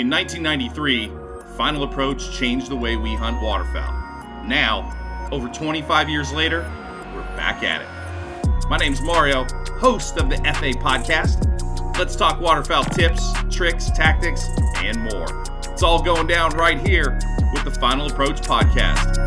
[0.00, 1.12] In 1993,
[1.58, 3.92] Final Approach changed the way we hunt waterfowl.
[4.46, 6.62] Now, over 25 years later,
[7.14, 8.68] we're back at it.
[8.70, 9.44] My name's Mario,
[9.78, 11.44] host of the FA podcast.
[11.98, 15.26] Let's talk waterfowl tips, tricks, tactics, and more.
[15.70, 17.20] It's all going down right here
[17.52, 19.18] with the Final Approach podcast.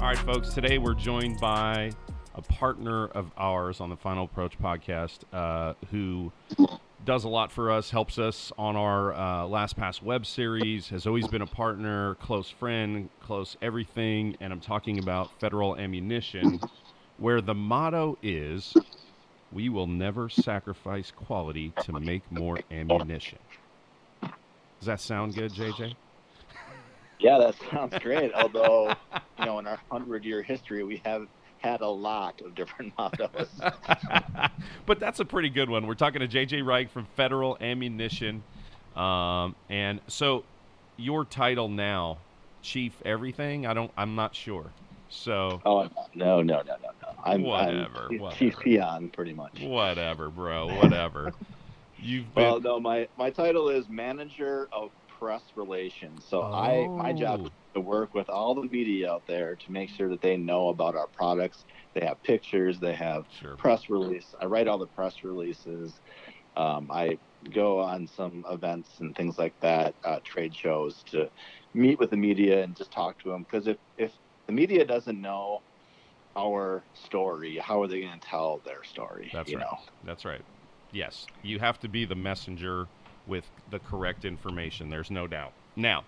[0.00, 0.50] All right, folks.
[0.50, 1.90] Today we're joined by
[2.38, 6.30] a partner of ours on the Final Approach podcast uh, who
[7.04, 11.04] does a lot for us, helps us on our uh, Last Pass web series, has
[11.06, 14.36] always been a partner, close friend, close everything.
[14.40, 16.60] And I'm talking about Federal Ammunition,
[17.18, 18.72] where the motto is
[19.52, 23.38] we will never sacrifice quality to make more ammunition.
[24.22, 25.96] Does that sound good, JJ?
[27.18, 28.32] Yeah, that sounds great.
[28.32, 28.94] Although,
[29.40, 31.26] you know, in our hundred year history, we have
[31.58, 33.48] had a lot of different mottos.
[34.86, 35.86] but that's a pretty good one.
[35.86, 38.42] We're talking to JJ Reich from Federal Ammunition.
[38.96, 40.44] Um, and so
[40.96, 42.18] your title now,
[42.62, 44.66] Chief Everything, I don't I'm not sure.
[45.10, 47.08] So Oh no, no, no, no, no.
[47.24, 48.36] I'm Whatever, I'm whatever.
[48.38, 49.60] Chief Peon, pretty much.
[49.60, 51.32] whatever, bro, whatever.
[52.00, 56.26] You've been Well, no, my my title is Manager of Press Relations.
[56.28, 57.46] So I my job Oh.
[57.46, 60.68] is to work with all the media out there to make sure that they know
[60.68, 61.64] about our products.
[61.94, 62.80] They have pictures.
[62.80, 63.56] They have sure.
[63.56, 64.32] press release.
[64.40, 66.00] I write all the press releases.
[66.56, 67.18] Um, I
[67.52, 71.30] go on some events and things like that, uh, trade shows to
[71.74, 73.42] meet with the media and just talk to them.
[73.42, 74.12] Because if, if
[74.46, 75.60] the media doesn't know
[76.36, 79.30] our story, how are they going to tell their story?
[79.32, 79.60] That's right.
[79.60, 79.76] know?
[80.02, 80.42] That's right.
[80.90, 82.88] Yes, you have to be the messenger
[83.28, 84.90] with the correct information.
[84.90, 85.52] There's no doubt.
[85.76, 86.04] Now,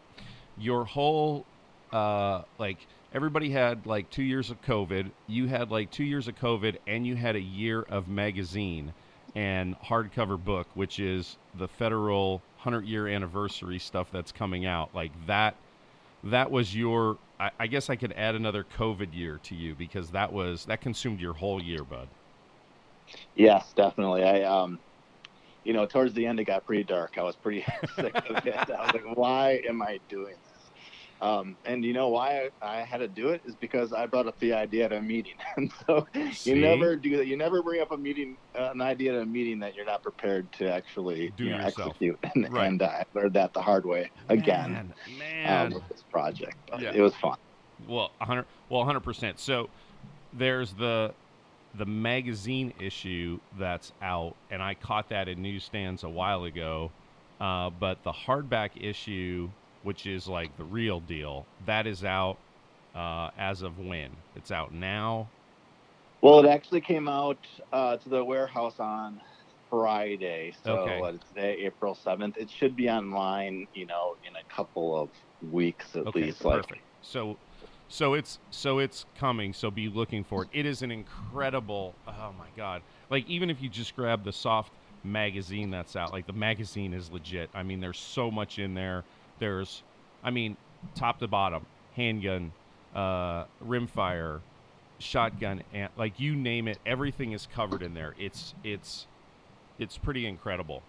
[0.59, 1.45] your whole
[1.93, 2.79] uh, like
[3.13, 5.11] everybody had like two years of COVID.
[5.27, 8.93] You had like two years of COVID, and you had a year of magazine
[9.35, 14.95] and hardcover book, which is the federal hundred year anniversary stuff that's coming out.
[14.95, 15.57] Like that.
[16.23, 17.17] That was your.
[17.39, 20.83] I, I guess I could add another COVID year to you because that was that
[20.83, 22.09] consumed your whole year, bud.
[23.35, 24.23] Yes, definitely.
[24.23, 24.79] I, um,
[25.65, 27.15] you know, towards the end, it got pretty dark.
[27.19, 27.65] I was pretty
[27.97, 28.55] sick of it.
[28.57, 30.71] I was like, why am I doing this?
[31.23, 34.27] Um, and you know why I, I had to do it is because I brought
[34.27, 35.35] up the idea at a meeting.
[35.59, 36.51] And so See?
[36.51, 37.27] you never do that.
[37.27, 40.03] You never bring up a meeting, uh, an idea at a meeting that you're not
[40.03, 42.19] prepared to actually Do you know, execute.
[42.35, 42.69] And, Right.
[42.69, 45.75] and I learned that the hard way again Man, um, man.
[45.75, 46.57] with this project.
[46.71, 46.93] But Yeah.
[46.95, 47.37] it was fun.
[47.87, 48.47] well, hundred.
[48.71, 49.39] Well, hundred percent.
[49.41, 49.69] So
[50.33, 51.15] there's the
[51.75, 56.95] the magazine issue that's out, and I caught that in newsstands a while ago.
[57.41, 62.41] Uh, but the hardback issue, which is like the real deal, that is out
[62.95, 64.25] uh, as of when?
[64.35, 65.33] It's out now.
[66.23, 69.21] Well, it actually came out uh, to the warehouse on
[69.71, 70.53] Friday.
[70.65, 70.97] So Okay.
[70.97, 72.37] what is today, April 7th.
[72.37, 75.11] It should be online, you know, in a couple of
[75.41, 76.45] weeks at Okay, least.
[76.45, 76.67] Like.
[77.01, 77.39] So,
[77.91, 79.53] so it's so it's coming.
[79.53, 80.49] So be looking for it.
[80.53, 81.95] It is an incredible.
[82.09, 82.83] Oh my god!
[83.11, 84.73] Like even if you just grab the soft
[85.05, 87.51] magazine that's out, like the magazine is legit.
[87.53, 89.05] I mean, there's so much in there.
[89.41, 89.83] There's,
[90.23, 90.57] I mean,
[90.95, 92.53] top to bottom, handgun,
[92.95, 94.41] uh, rimfire,
[95.01, 98.15] shotgun, and like you name it, everything is covered in there.
[98.19, 99.07] It's it's
[99.81, 100.83] it's pretty incredible.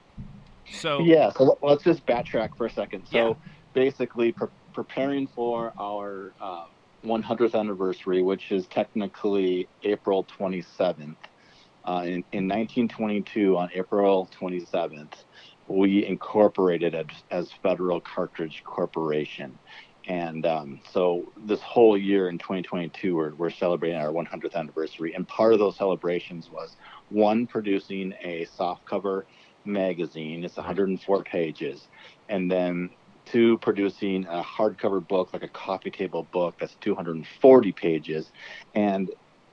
[0.72, 1.32] So yeah.
[1.32, 3.08] So let- let's just backtrack for a second.
[3.08, 3.34] So Yeah.
[3.74, 6.66] basically, pre- preparing for our uh,
[7.06, 11.16] 100th anniversary, which is technically April 27th.
[11.84, 15.14] Uh, in, in 1922, on April 27th,
[15.68, 19.58] we incorporated as, as Federal Cartridge Corporation.
[20.08, 25.14] And um, so this whole year in 2022, we're, we're celebrating our 100th anniversary.
[25.14, 26.76] And part of those celebrations was
[27.10, 29.24] one, producing a softcover
[29.66, 31.88] magazine, it's 104 pages.
[32.30, 32.90] And then
[33.32, 38.32] two, producing a hardcover book, like a coffee table book, that's 240 pages.
[38.76, 39.10] And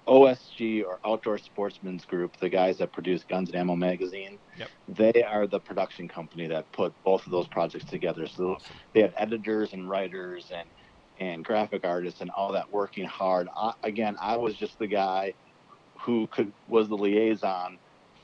[0.07, 4.69] OSG or Outdoor Sportsman's Group, the guys that produce Guns and Ammo magazine, Yep.
[4.89, 8.27] they are the production company that put both of those projects together.
[8.27, 8.77] So awesome.
[8.95, 10.69] they have editors and writers and
[11.21, 13.49] and graphic artists and all that working hard.
[13.57, 15.35] I, again, I was just the guy
[16.01, 17.79] who could was the liaison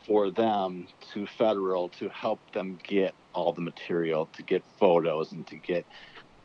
[0.06, 5.46] for them to federal to help them get all the material, to get photos and
[5.48, 5.86] to get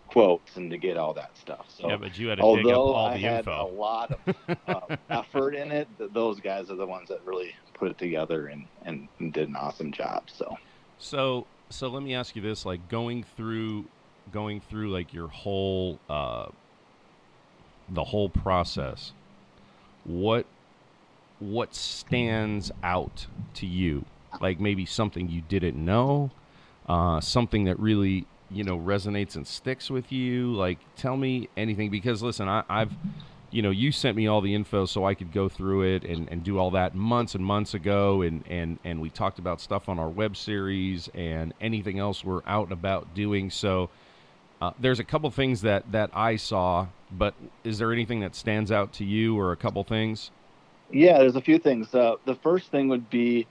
[0.07, 1.67] quotes and to get all that stuff.
[1.69, 3.65] So yeah, but you had to dig up although all I the had info.
[3.65, 4.35] a lot of
[4.67, 8.47] uh, effort in it, th- those guys are the ones that really put it together
[8.47, 10.29] and, and, and did an awesome job.
[10.31, 10.57] So
[10.97, 13.85] So so let me ask you this: like going through
[14.31, 16.47] going through like your whole uh,
[17.87, 19.13] the whole process,
[20.03, 20.45] what
[21.39, 24.05] what stands out to you
[24.41, 26.31] like maybe something you didn't know,
[26.89, 30.53] uh, something that really you know resonates and sticks with you.
[30.53, 32.91] Like, tell me anything because listen, I, I've
[33.51, 36.29] you know, you sent me all the info so I could go through it and,
[36.29, 38.21] and do all that months and months ago.
[38.21, 42.43] And, and, and we talked about stuff on our web series and anything else we're
[42.45, 43.49] out and about doing.
[43.49, 43.89] So
[44.61, 47.33] uh, there's a couple things that, that I saw, but
[47.63, 50.31] is there anything that stands out to you or a couple things?
[50.91, 51.93] Yeah, there's a few things.
[51.93, 53.47] Uh, the first thing would be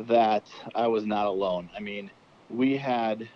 [0.00, 0.44] that
[0.74, 1.70] I was not alone.
[1.76, 2.10] I mean,
[2.48, 3.28] we had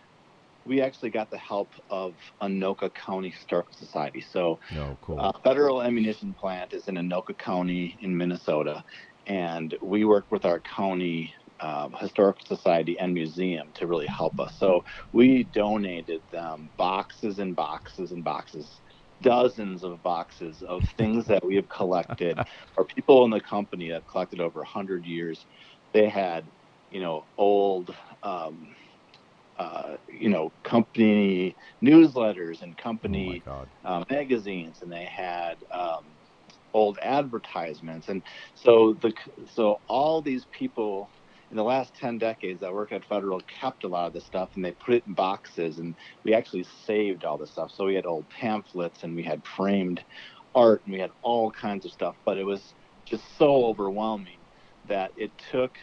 [0.64, 4.20] we actually got the help of Anoka County Historical Society.
[4.20, 5.18] So, oh, cool.
[5.18, 8.84] uh, Federal Ammunition Plant is in Anoka County in Minnesota,
[9.26, 14.56] and we work with our county uh, historical society and museum to really help us.
[14.58, 18.80] So we donated them boxes and boxes and boxes,
[19.20, 22.38] dozens of boxes of things that we have collected,
[22.76, 25.46] or people in the company that collected over 100 years.
[25.92, 26.48] They had,
[26.90, 27.94] you know, old.
[28.22, 28.74] Um,
[29.60, 31.54] uh, you know, company
[31.84, 36.06] newsletters and company oh uh, magazines, and they had um,
[36.72, 38.22] old advertisements, and
[38.54, 39.12] so the
[39.52, 41.10] so all these people
[41.50, 44.50] in the last 10 decades that worked at federal kept a lot of this stuff
[44.54, 47.72] and they put it in boxes and we actually saved all this stuff.
[47.72, 50.00] So we had old pamphlets and we had framed
[50.54, 52.74] art and we had all kinds of stuff but it was
[53.04, 54.39] just so overwhelming
[54.90, 55.78] that it took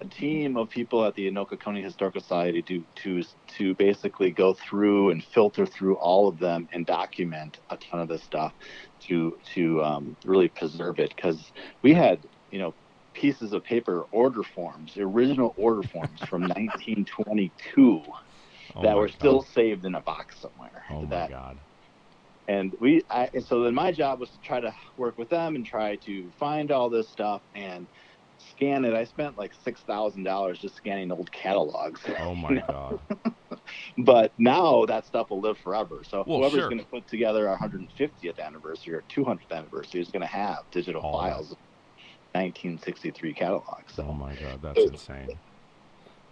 [0.00, 3.22] a team of people at the Anoka County Historical Society to to
[3.58, 8.08] to basically go through and filter through all of them and document a ton of
[8.08, 8.54] this stuff
[9.00, 11.52] to to um, really preserve it because
[11.82, 12.74] we had you know
[13.12, 18.02] pieces of paper order forms original order forms from 1922
[18.76, 19.14] oh that were God.
[19.14, 21.58] still saved in a box somewhere Oh my God.
[22.48, 25.54] and we I, and so then my job was to try to work with them
[25.56, 27.88] and try to find all this stuff and
[28.50, 32.56] scan it i spent like six thousand dollars just scanning old catalogs Oh my you
[32.56, 32.64] know?
[32.68, 33.00] God.
[33.98, 36.68] but now that stuff will live forever so Well, whoever's sure.
[36.68, 41.02] going to put together our 150th anniversary or 200th anniversary is going to have digital
[41.02, 41.10] that.
[41.12, 41.58] files of
[42.34, 45.40] 1963 catalogs so Oh my God, that's insane.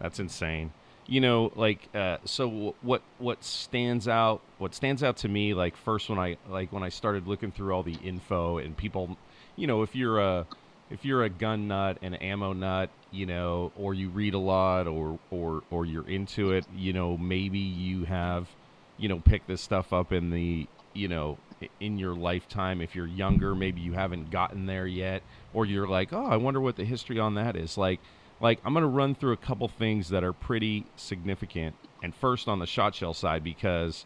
[0.00, 0.72] That's insane.
[1.06, 4.42] You know, like, uh, so w- what what stands out?
[4.58, 7.72] What stands out to me, like, first when I like when I started looking through
[7.74, 9.18] all the info and people,
[9.56, 10.46] you know, if you're a
[10.92, 14.86] if you're a gun nut and ammo nut, you know, or you read a lot,
[14.86, 18.48] or or or you're into it, you know, maybe you have,
[18.98, 21.38] you know, picked this stuff up in the, you know,
[21.80, 22.80] in your lifetime.
[22.82, 25.22] If you're younger, maybe you haven't gotten there yet,
[25.54, 27.78] or you're like, oh, I wonder what the history on that is.
[27.78, 28.00] Like,
[28.40, 31.74] like I'm gonna run through a couple things that are pretty significant.
[32.02, 34.04] And first on the shot shell side because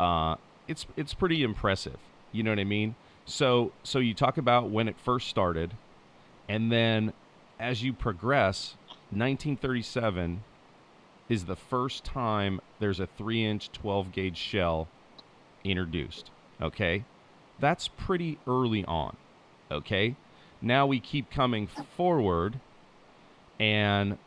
[0.00, 0.36] uh,
[0.66, 1.98] it's it's pretty impressive.
[2.32, 2.94] You know what I mean?
[3.26, 5.74] So so you talk about when it first started,
[6.48, 7.12] and then
[7.58, 8.76] as you progress,
[9.10, 10.42] 1937
[11.28, 14.88] is the first time there's a three inch 12 gauge shell
[15.62, 16.30] introduced.
[16.60, 17.04] Okay,
[17.58, 19.16] that's pretty early on.
[19.70, 20.16] Okay,
[20.60, 22.60] now we keep coming forward,
[23.58, 24.18] and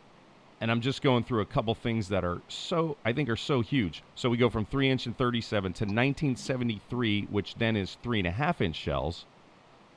[0.59, 3.61] and I'm just going through a couple things that are so I think are so
[3.61, 4.03] huge.
[4.15, 8.27] So we go from three inch and 37 to 1973, which then is three and
[8.27, 9.25] a half inch shells.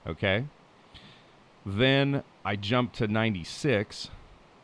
[0.06, 0.44] Okay.
[1.64, 4.10] Then I jump to 96,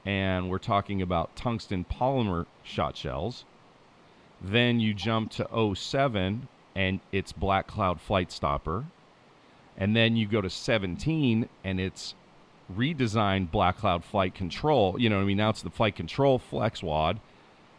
[0.04, 3.44] and we're talking about tungsten polymer shot shells.
[4.40, 8.86] Then you jump to 07, and it's Black Cloud Flight Stopper.
[9.76, 12.14] And then you go to 17, and it's
[12.74, 14.96] redesigned Black Cloud Flight Control.
[14.98, 15.36] You know what I mean?
[15.36, 17.20] Now it's the Flight Control Flex Wad.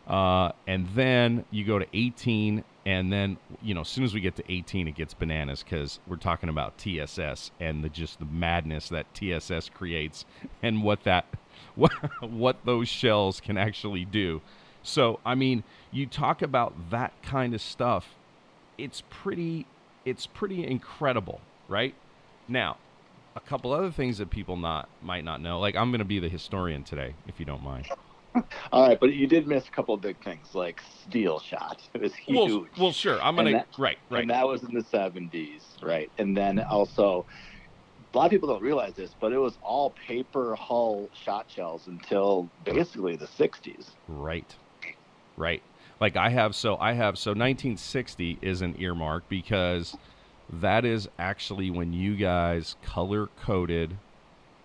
[0.08, 4.22] Uh, and then you go to 18, and then you know, as soon as we
[4.22, 8.26] get to 18, it gets bananas because we're talking about TSS and the just the
[8.26, 10.24] madness that TSS creates
[10.64, 11.26] and what that
[11.76, 14.42] what what those shells can actually do.
[14.84, 18.16] So, I mean, you talk about that kind of stuff.
[18.78, 19.66] It's pretty
[20.06, 21.94] it's pretty incredible, right?
[22.48, 22.78] Now,
[23.36, 25.60] a couple other things that people not might not know.
[25.60, 27.88] Like I'm going to be the historian today, if you don't mind.
[28.72, 32.01] All right but you did miss a couple of big things like steel shot it
[32.01, 33.19] was huge Well, well, sure.
[33.22, 34.22] I'm gonna that- right, right.
[34.22, 36.12] And that was in the 70s, right?
[36.17, 37.25] And then also,
[38.13, 41.88] a lot of people don't realize this, but it was all paper hull shot shells
[41.88, 43.88] until basically the 60s.
[44.07, 44.55] Right.
[45.36, 45.62] Right.
[46.00, 49.96] Like I have so I have so 1960 is an earmark because
[50.50, 53.98] that is actually when you guys color coded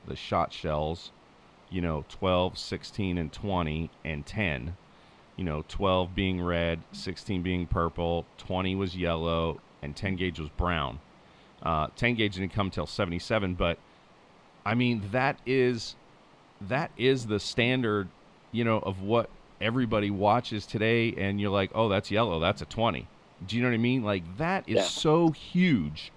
[0.06, 1.10] the shot shells,
[1.72, 4.76] you know, 12, 16 and 20 and 10.
[5.36, 10.50] You know, 12 being red, 16 being purple, 20 was yellow and 10 gauge was
[10.50, 11.00] brown.
[11.62, 13.78] Uh, 10 gauge didn't come till 77, but
[14.66, 15.96] I mean that is
[16.60, 18.08] that is the standard,
[18.52, 22.38] you know, of what everybody watches today and you're like, "Oh, that's yellow.
[22.38, 23.06] That's a 20."
[23.46, 24.02] Do you know what I mean?
[24.04, 24.82] Like that is Yeah.
[24.82, 26.12] so huge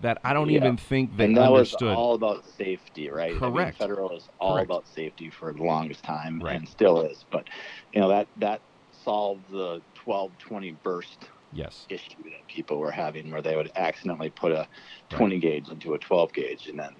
[0.00, 0.58] that I don't Yeah.
[0.58, 1.88] even think they and that understood.
[1.88, 3.30] was all about safety, right?
[3.30, 3.78] I mean, Correct.
[3.78, 4.66] federal is all Correct.
[4.66, 6.56] about safety for the longest time, Right.
[6.56, 7.24] and still is.
[7.30, 7.48] But
[7.92, 11.86] you know that that solved the 12-20 burst yes.
[11.88, 14.68] issue that people were having, where they would accidentally put a
[15.10, 16.94] 20 gauge into a 12 gauge, and then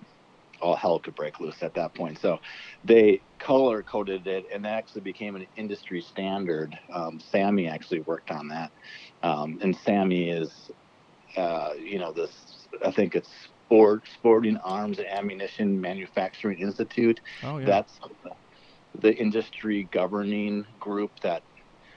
[0.61, 2.19] all hell could break loose at that point.
[2.19, 2.39] So
[2.85, 6.79] they color coded it, and that actually became an industry standard.
[6.93, 8.73] Um, SAAMI actually worked on that,
[9.23, 10.71] um, and SAAMI is,
[11.37, 12.67] uh, you know, this.
[12.85, 13.31] I think it's
[13.67, 17.67] Sport Sporting Arms and Ammunition Manufacturing Institute Oh yeah.
[17.67, 17.99] that's
[18.95, 21.43] the industry governing group that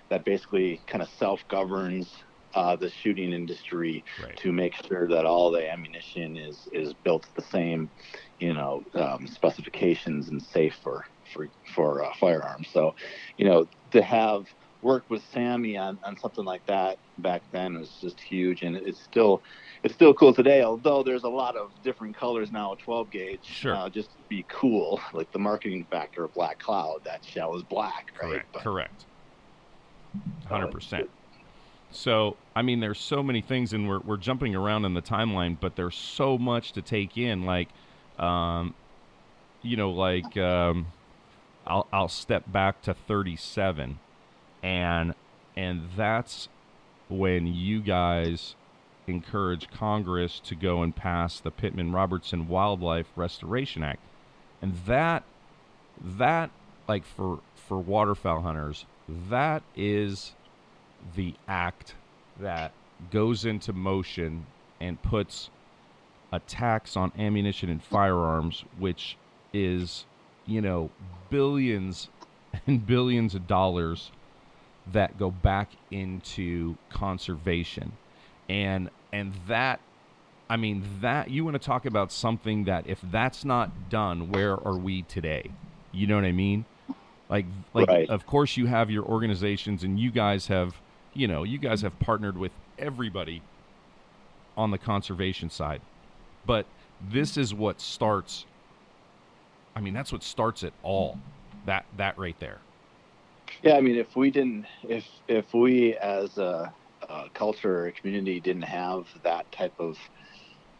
[0.09, 2.11] that basically kind of self governs
[2.55, 4.35] uh, the shooting industry right.
[4.37, 7.91] to make sure that all the ammunition is is built the same
[8.39, 12.95] you know um, specifications and safe for for for uh, firearms so
[13.37, 14.45] you know to have
[14.81, 19.01] worked with SAAMI on, on something like that back then was just huge and it's
[19.03, 19.43] still
[19.83, 23.75] it's still cool today although there's a lot of different colors now 12 gauge Sure.
[23.75, 27.63] uh, just to be cool like the marketing factor of black cloud that shell is
[27.63, 28.47] black right Correct.
[28.53, 29.05] But, Correct.
[30.45, 31.09] uh, Hundred percent.
[31.91, 35.57] So I mean, there's so many things, and we're we're jumping around in the timeline,
[35.59, 37.45] but there's so much to take in.
[37.45, 37.69] Like,
[38.17, 38.73] um,
[39.61, 40.87] you know, like um,
[41.65, 43.99] I'll I'll step back to 37,
[44.63, 45.13] and
[45.55, 46.47] and that's
[47.09, 48.55] when you guys
[49.07, 54.01] encourage Congress to go and pass the Pittman Robertson Wildlife Restoration Act,
[54.61, 55.23] and that
[56.01, 56.51] that
[56.87, 58.85] like for for waterfowl hunters,
[59.29, 60.33] that is
[61.15, 61.95] the act
[62.39, 62.71] that
[63.11, 64.45] goes into motion
[64.79, 65.49] and puts
[66.31, 69.17] a tax on ammunition and firearms, which
[69.53, 70.05] is,
[70.45, 70.89] you know,
[71.29, 72.09] billions
[72.67, 74.11] and billions of dollars
[74.93, 77.93] that go back into conservation.
[78.47, 79.79] And and that
[80.49, 84.53] I mean that you want to talk about something that if that's not done, where
[84.53, 85.51] are we today?
[85.91, 86.65] You know what I mean?
[87.29, 88.09] Like like Right.
[88.09, 90.75] of course you have your organizations and you guys have,
[91.13, 93.41] you know, you guys have partnered with everybody
[94.57, 95.81] on the conservation side.
[96.45, 96.65] But
[97.01, 98.45] this is what starts
[99.75, 101.19] I mean that's what starts it all.
[101.65, 102.59] That that right there.
[103.63, 106.73] Yeah, I mean, if we didn't, if if we as a,
[107.09, 109.97] a culture or community didn't have that type of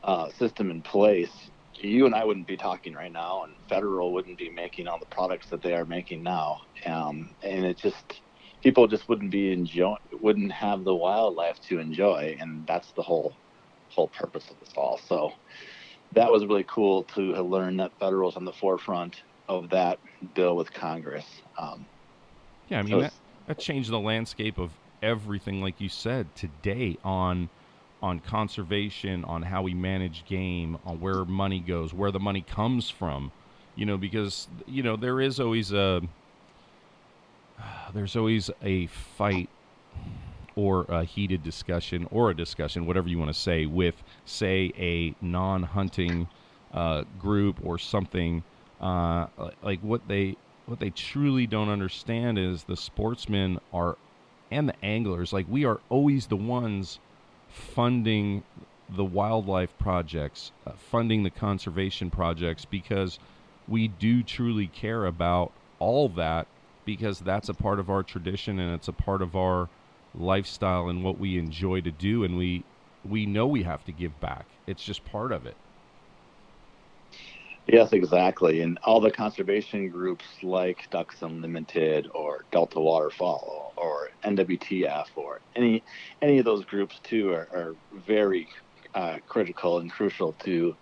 [0.03, 1.31] uh, system in place,
[1.75, 5.05] you and I wouldn't be talking right now, and Federal wouldn't be making all the
[5.07, 6.57] products that they are making now.
[6.85, 8.21] Um, and it just
[8.63, 13.35] people just wouldn't be enjoy, wouldn't have the wildlife to enjoy, and that's the whole
[13.89, 14.99] whole purpose of this all.
[15.07, 15.31] So
[16.13, 19.99] that was really cool to learn that Federal's on the forefront of that
[20.33, 21.25] bill with Congress.
[21.57, 21.88] Um,
[22.69, 23.13] Yeah, I mean So that,
[23.47, 24.71] that changed the landscape of
[25.01, 27.49] everything, like you said today on
[28.01, 32.89] on conservation, on how we manage game, on where money goes, where the money comes
[32.89, 33.31] from.
[33.75, 36.01] You know, because you know there is always a
[37.93, 39.49] there's always a fight
[40.55, 45.15] or a heated discussion or a discussion, whatever you want to say, with say a
[45.23, 46.27] non-hunting
[46.73, 48.43] uh, group or something.
[48.79, 49.27] Uh,
[49.61, 50.35] like what they
[50.69, 53.97] what they truly don't understand is the sportsmen are
[54.51, 56.99] and the anglers like we are always the ones
[57.49, 58.43] funding
[58.95, 63.17] the wildlife projects uh, funding the conservation projects because
[63.67, 66.45] we do truly care about all that
[66.85, 69.67] because that's a part of our tradition and it's a part of our
[70.15, 72.63] lifestyle and what we enjoy to do and we
[73.07, 74.45] we know we have to give back.
[74.67, 75.55] It's just part of it
[77.71, 78.61] Yes, exactly.
[78.61, 85.83] And all the conservation groups like Ducks Unlimited or Delta Waterfowl or NWTF or any
[86.23, 87.75] any of those groups too are, are
[88.07, 88.47] very
[88.95, 90.75] uh, critical and crucial to,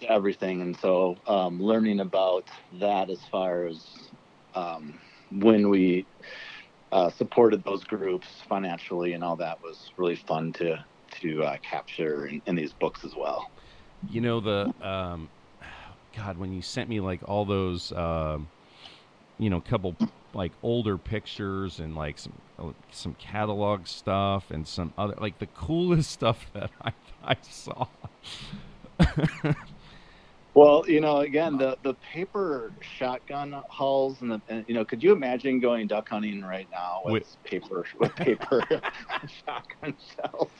[0.00, 0.62] to everything.
[0.62, 2.48] And so um, learning about
[2.80, 3.86] that as far as
[4.54, 4.98] um,
[5.30, 6.08] when we
[6.90, 10.84] uh, supported those groups financially and all that was really fun to
[11.20, 13.46] to uh, capture in, in these books as well.
[14.08, 15.30] You know the um,
[16.16, 18.48] God when you sent me like all those um,
[19.38, 19.94] you know couple
[20.34, 25.46] like older pictures and like some uh, some catalog stuff and some other like the
[25.46, 26.92] coolest stuff that I
[27.24, 27.86] I saw.
[30.54, 35.02] Well, you know, again, the the paper shotgun hulls and the and, you know, could
[35.02, 38.62] you imagine going duck hunting right now with, With- paper with paper
[39.46, 40.50] shotgun shells?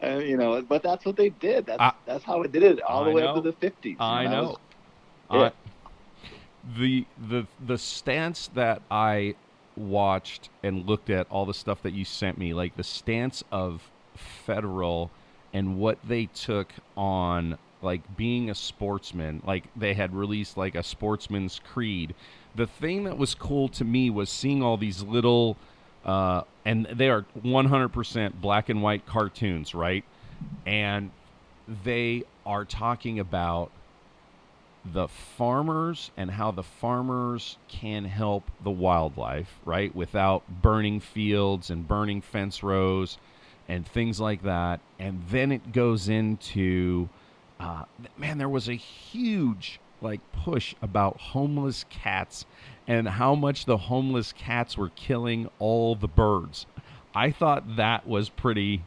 [0.00, 1.66] And you know, but that's what they did.
[1.66, 3.96] That's I- that's how it did it all the I way up to the fifties.
[3.98, 4.56] I know.
[5.30, 5.38] Yeah.
[5.38, 5.52] I,
[6.78, 9.34] the the the stance that I
[9.76, 13.90] watched and looked at all the stuff that you sent me, like the stance of
[14.14, 15.10] federal
[15.52, 20.82] and what they took on like being a sportsman, like they had released like a
[20.82, 22.14] sportsman's creed.
[22.54, 25.56] The thing that was cool to me was seeing all these little
[26.04, 30.04] uh, and they are 100% black and white cartoons, right?
[30.66, 31.10] And
[31.82, 33.70] they are talking about
[34.84, 39.94] the farmers and how the farmers can help the wildlife, right?
[39.94, 43.18] Without burning fields and burning fence rows
[43.68, 44.80] and things like that.
[44.98, 47.08] And then it goes into,
[47.58, 47.84] uh,
[48.18, 52.44] man, there was a huge like push about homeless cats
[52.86, 56.66] and how much the homeless cats were killing all the birds.
[57.14, 58.82] I thought that was pretty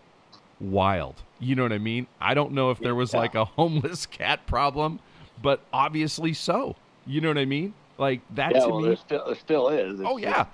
[0.60, 1.16] wild.
[1.40, 2.08] You know what I mean?
[2.20, 3.20] I don't know if there was yeah.
[3.20, 5.00] like a homeless cat problem,
[5.42, 6.76] but obviously so.
[7.06, 7.74] You know what I mean?
[7.98, 8.88] Like that yeah, to well, me.
[8.88, 10.00] There still, there still is.
[10.00, 10.46] It's, oh yeah.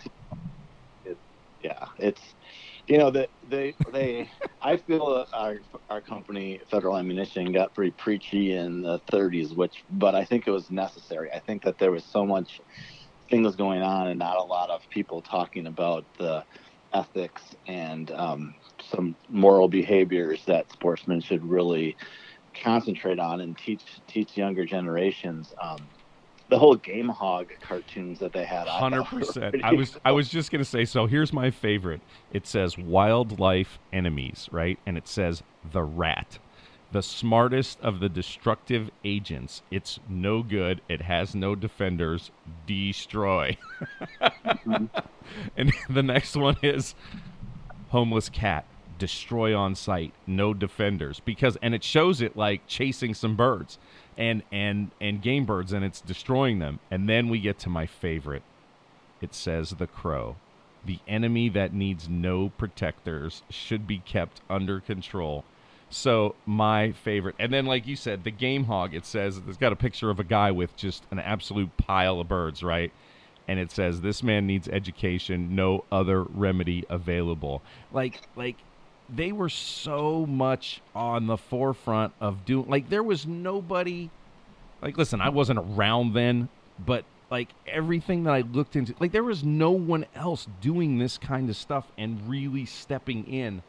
[1.06, 1.20] It's,
[1.62, 2.22] yeah, it's
[2.88, 4.30] you know that they they
[4.62, 5.60] I feel our
[5.90, 10.52] our company Federal Ammunition got pretty preachy in the 30s, which but I think it
[10.52, 11.32] was necessary.
[11.32, 12.62] I think that there was so much
[13.30, 16.44] things going on and not a lot of people talking about the
[16.94, 18.54] ethics and um,
[18.92, 21.98] some moral behaviors that sportsmen should really
[22.62, 25.54] concentrate on and teach teach younger generations.
[25.62, 25.78] Um,
[26.50, 28.68] the whole game hog cartoons that they had.
[28.68, 29.56] Hundred percent.
[29.64, 29.98] I was.
[30.06, 30.86] I was just gonna say.
[30.86, 32.02] So here's my favorite.
[32.32, 34.78] It says wildlife enemies, right?
[34.86, 35.42] And it says
[35.72, 36.40] the rat,
[36.92, 39.64] the smartest of the destructive agents.
[39.72, 40.82] It's no good.
[40.90, 42.32] It has no defenders.
[42.68, 43.58] Destroy.
[44.22, 44.86] mm-hmm.
[45.58, 46.96] And the next one is
[47.90, 48.66] homeless cat
[49.04, 53.78] destroy on sight no defenders because and it shows it like chasing some birds
[54.18, 56.80] and and and game birds and it's destroying them.
[56.90, 58.44] And then we get to my favorite.
[59.20, 60.38] It says the crow
[60.86, 65.44] the enemy that needs no protectors should be kept under control.
[65.90, 67.36] So my favorite.
[67.40, 70.22] And then like you said the game hog it says it's got a picture of
[70.22, 72.94] a guy with just an absolute pile of birds right?
[73.50, 75.56] And it says this man needs education.
[75.56, 77.62] No other remedy available.
[77.92, 78.56] Like like
[79.10, 84.10] they were so much on the forefront of doing like there was nobody
[84.82, 86.48] like listen i wasn't around then
[86.86, 91.18] but like everything that i looked into like there was no one else doing this
[91.18, 93.62] kind of stuff and really stepping in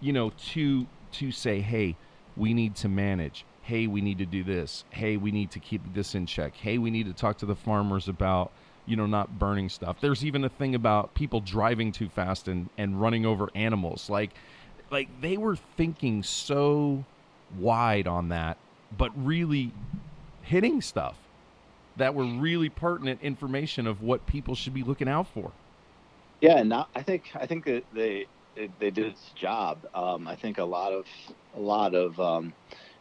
[0.00, 1.96] you know to to say hey
[2.36, 3.44] we need to manage.
[3.62, 4.84] Hey we need to do this.
[4.90, 6.56] Hey we need to keep this in check.
[6.56, 8.50] Hey we need to talk to the farmers about
[8.90, 9.98] you know, not burning stuff.
[10.00, 14.10] There's even a thing about people driving too fast and, and running over animals.
[14.10, 14.30] Like,
[14.90, 17.04] like they were thinking so
[17.56, 18.58] wide on that,
[18.98, 19.70] but really
[20.42, 21.14] hitting stuff
[21.96, 25.52] that were really pertinent information of what people should be looking out for.
[26.40, 28.26] Yeah, and now I think I think that they
[28.56, 29.78] they did its job.
[29.94, 31.06] Um, I think a lot of
[31.54, 32.52] a lot of um,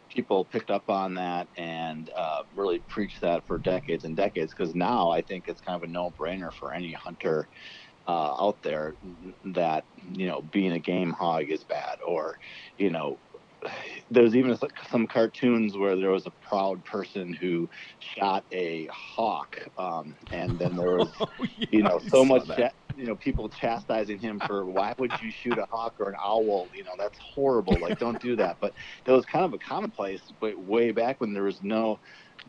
[0.09, 4.53] people picked up on that and uh, really preached that for decades and decades.
[4.55, 7.47] Because now I think it's kind of a no-brainer for any hunter
[8.07, 8.95] uh, out there
[9.53, 12.37] that you know being a game hog is bad, or
[12.77, 13.19] you know
[14.09, 14.57] there's even
[14.89, 17.69] some cartoons where there was a proud person who
[17.99, 22.71] shot a hawk, um, and then there was, oh, yeah, you know, so much, cha-
[22.99, 26.67] you know, people chastising him for why would you shoot a hawk or an owl?
[26.73, 27.77] You know, that's horrible.
[27.79, 28.57] Like, don't do that.
[28.59, 28.73] But
[29.05, 31.99] that was kind of a commonplace but way back when there was no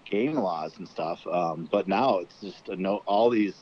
[0.04, 1.24] game laws and stuff.
[1.26, 3.02] Um, but now it's just a no.
[3.06, 3.54] All these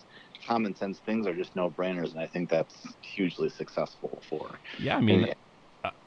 [0.47, 4.51] common sense things are just no brainers, and I think that's hugely successful for.
[4.79, 5.29] Yeah, I mean.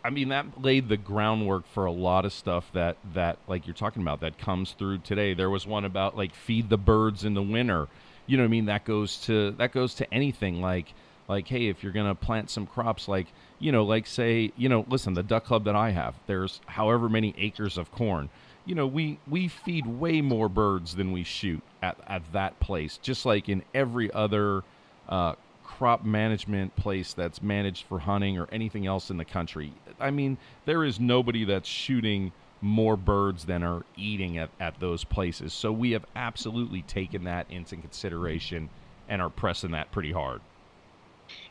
[0.04, 3.76] I mean that laid the groundwork for a lot of stuff that that like you're
[3.76, 5.34] talking about that comes through today.
[5.34, 7.88] There was one about like feed the birds in the winter.
[8.28, 8.66] You know what I mean?
[8.66, 10.94] That goes to that goes to anything like
[11.28, 13.28] like hey, if you're to plant some crops like,
[13.60, 17.08] you know, like say, you know, listen, the duck club that I have, there's however
[17.10, 18.30] many acres of corn.
[18.66, 22.98] You know, we we feed way more birds than we shoot at at that place,
[23.02, 24.64] just like in every other
[25.10, 29.74] uh, crop management place that's managed for hunting or anything else in the country.
[30.00, 35.04] I mean, there is nobody that's shooting more birds than are eating at, at those
[35.04, 35.52] places.
[35.54, 38.70] So we have absolutely taken that into consideration
[39.10, 40.42] and are pressing that pretty hard.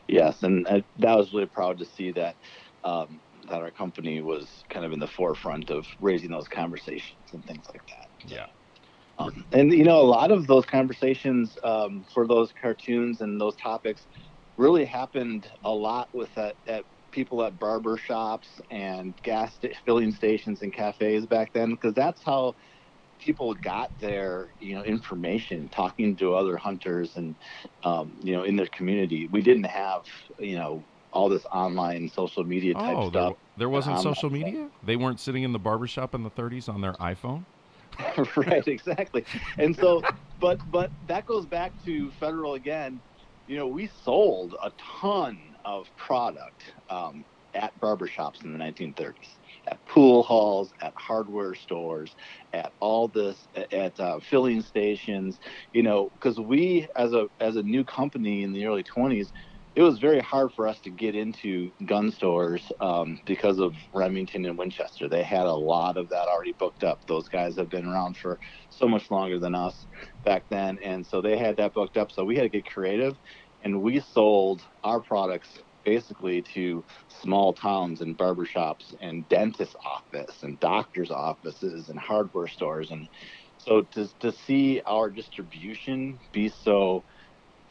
[0.07, 2.35] Yes, and I, that was really proud to see that
[2.83, 3.19] um,
[3.49, 7.65] that our company was kind of in the forefront of raising those conversations and things
[7.69, 8.07] like that.
[8.27, 8.45] Yeah.
[9.19, 13.55] Um, and you know, a lot of those conversations um, for those cartoons and those
[13.55, 14.07] topics
[14.57, 20.11] really happened a lot with that at people at barber shops and gas st- filling
[20.11, 22.55] stations and cafes back then because that's how
[23.19, 27.35] people got their you know information talking to other hunters and
[27.83, 29.27] um, you know in their community.
[29.31, 30.03] We didn't have
[30.39, 33.33] you know all this online social media type Oh, there, stuff.
[33.57, 34.69] there wasn't social media?
[34.81, 37.45] They weren't sitting in the barbershop in the 30s on their iPhone?
[38.37, 39.25] right, exactly.
[39.57, 40.01] And so,
[40.39, 43.01] but but that goes back to federal again.
[43.47, 44.71] You know, we sold a
[45.01, 52.15] ton of product um, at barbershops in the 1930s, at pool halls, at hardware stores,
[52.53, 55.39] at all this, at uh, filling stations.
[55.73, 59.29] You know, because we as a as a new company in the early 20s,
[59.75, 64.45] it was very hard for us to get into gun stores um, because of Remington
[64.45, 65.07] and Winchester.
[65.07, 67.05] They had a lot of that already booked up.
[67.07, 69.87] Those guys have been around for so much longer than us
[70.25, 72.11] back then, and so they had that booked up.
[72.11, 73.17] So we had to get creative,
[73.61, 80.59] and we sold our products basically to small towns and barbershops and dentist office and
[80.59, 83.07] doctors' offices and hardware stores, and
[83.57, 87.05] so to to see our distribution be so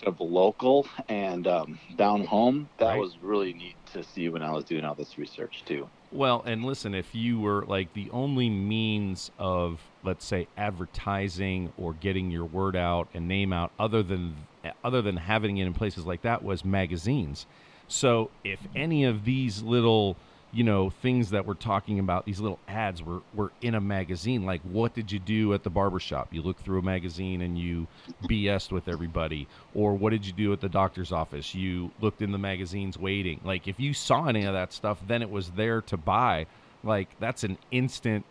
[0.07, 2.70] of local and um, down home.
[2.79, 3.00] That Right.
[3.00, 5.90] was really neat to see when I was doing all this research too.
[6.12, 11.94] Well, and listen, if you were like the only means of, let's say, advertising or
[11.94, 14.48] getting your word out and name out, other than
[14.85, 17.46] other than having it in places like that, was magazines.
[17.88, 20.16] So, if any of these little,
[20.52, 24.46] you know, things that we're talking about, these little ads were were in a magazine,
[24.46, 26.33] like what did you do at the barbershop?
[26.33, 27.88] You look through a magazine and you
[28.24, 31.54] BS'd with everybody, or what did you do at the doctor's office?
[31.54, 33.40] You looked in the magazines waiting.
[33.44, 36.46] Like if you saw any of that stuff, then it was there to buy.
[36.85, 38.24] Like that's an instant,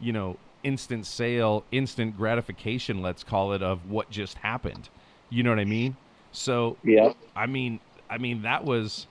[0.00, 4.88] you know, instant sale, instant gratification, let's call it, of what just happened.
[5.30, 5.96] You know what I mean?
[6.32, 7.12] So Yeah.
[7.36, 9.06] I mean, I mean that was,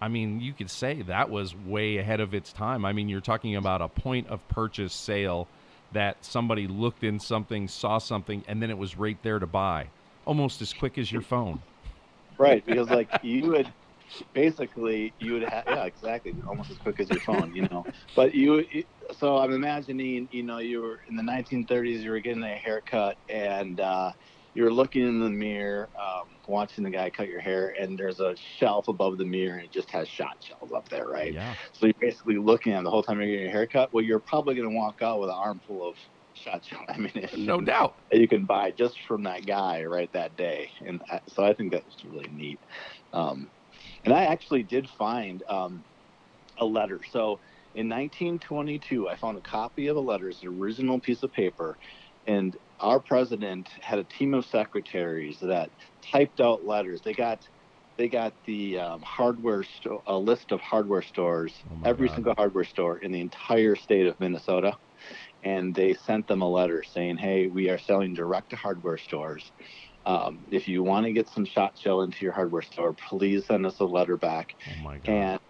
[0.00, 2.84] I mean, you could say that was way ahead of its time.
[2.84, 5.48] I mean, you're talking about a point of purchase sale
[5.92, 9.88] that somebody looked in something, saw something, and then it was right there to buy,
[10.24, 11.60] almost as quick as your phone.
[12.38, 13.72] Right, because like you would
[14.32, 17.84] basically you would have yeah exactly almost as quick as your phone, you know.
[18.16, 18.64] But you
[19.18, 23.16] so I'm imagining you know you were in the 1930s you were getting a haircut
[23.28, 24.12] and uh,
[24.54, 28.20] you were looking in the mirror um, watching the guy cut your hair and there's
[28.20, 31.32] a shelf above the mirror and it just has shot shells up there, right?
[31.32, 31.54] Yeah.
[31.72, 33.92] So you're basically looking at the whole time you're getting your haircut.
[33.92, 35.96] Well, you're probably going to walk out with an armful of
[36.32, 37.46] shot shell ammunition.
[37.46, 37.96] No doubt.
[38.10, 40.70] that you can buy just from that guy right that day.
[40.84, 42.60] And I, so I think that's really neat.
[43.12, 43.50] Um,
[44.04, 45.84] and I actually did find um,
[46.58, 47.00] a letter.
[47.12, 47.40] So
[47.74, 50.28] in 1922, I found a copy of a letter.
[50.28, 51.78] It's an original piece of paper.
[52.26, 57.02] And our president had a team of secretaries that typed out letters.
[57.02, 57.40] They got
[57.98, 62.08] they got the um, hardware sto- a list of hardware stores, Oh every God.
[62.08, 64.78] single hardware store in the entire state of Minnesota,
[65.42, 69.52] and they sent them a letter saying, "Hey, we are selling direct to hardware stores.
[70.06, 73.66] Um, if you want to get some shot shell into your hardware store, please send
[73.66, 75.28] us a letter back." Oh my god.
[75.28, 75.40] And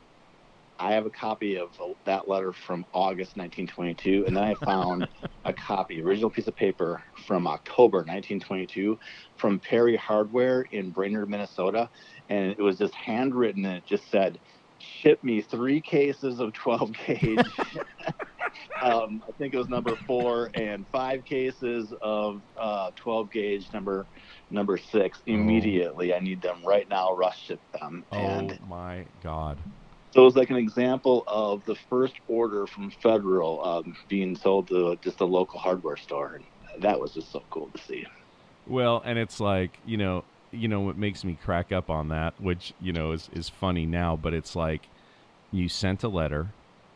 [0.80, 1.68] I have a copy of
[2.06, 5.06] that letter from August 1922, and then I found
[5.44, 8.98] a copy, original piece of paper from October 1922
[9.36, 11.90] from Perry Hardware in Brainerd, Minnesota,
[12.30, 14.40] and it was just handwritten, and it just said,
[14.78, 17.38] "Ship me three cases of 12 gauge."
[18.82, 24.08] um, I think it was number four, and five cases of uh, 12 gauge number
[24.48, 26.14] number six immediately.
[26.14, 27.14] I need them right now.
[27.14, 29.62] Rush ship them, oh and my god.
[30.12, 34.68] So it was like an example of the first order from Federal um, being sold
[34.68, 36.40] to just a local hardware store.
[36.74, 38.06] And that was just so cool to see.
[38.66, 42.40] Well, and it's like, you know, you know what makes me crack up on that,
[42.40, 44.88] which, you know, is is funny now, but it's like
[45.52, 46.48] you sent a letter,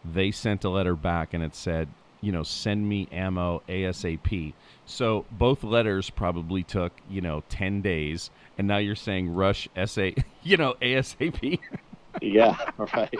[0.04, 1.88] they sent a letter back and it said,
[2.20, 4.54] you know, send me ammo ASAP.
[4.86, 10.10] So both letters probably took, you know, 10 days and now you're saying rush SA,
[10.42, 11.60] you know, ASAP.
[12.20, 13.14] Yeah, right.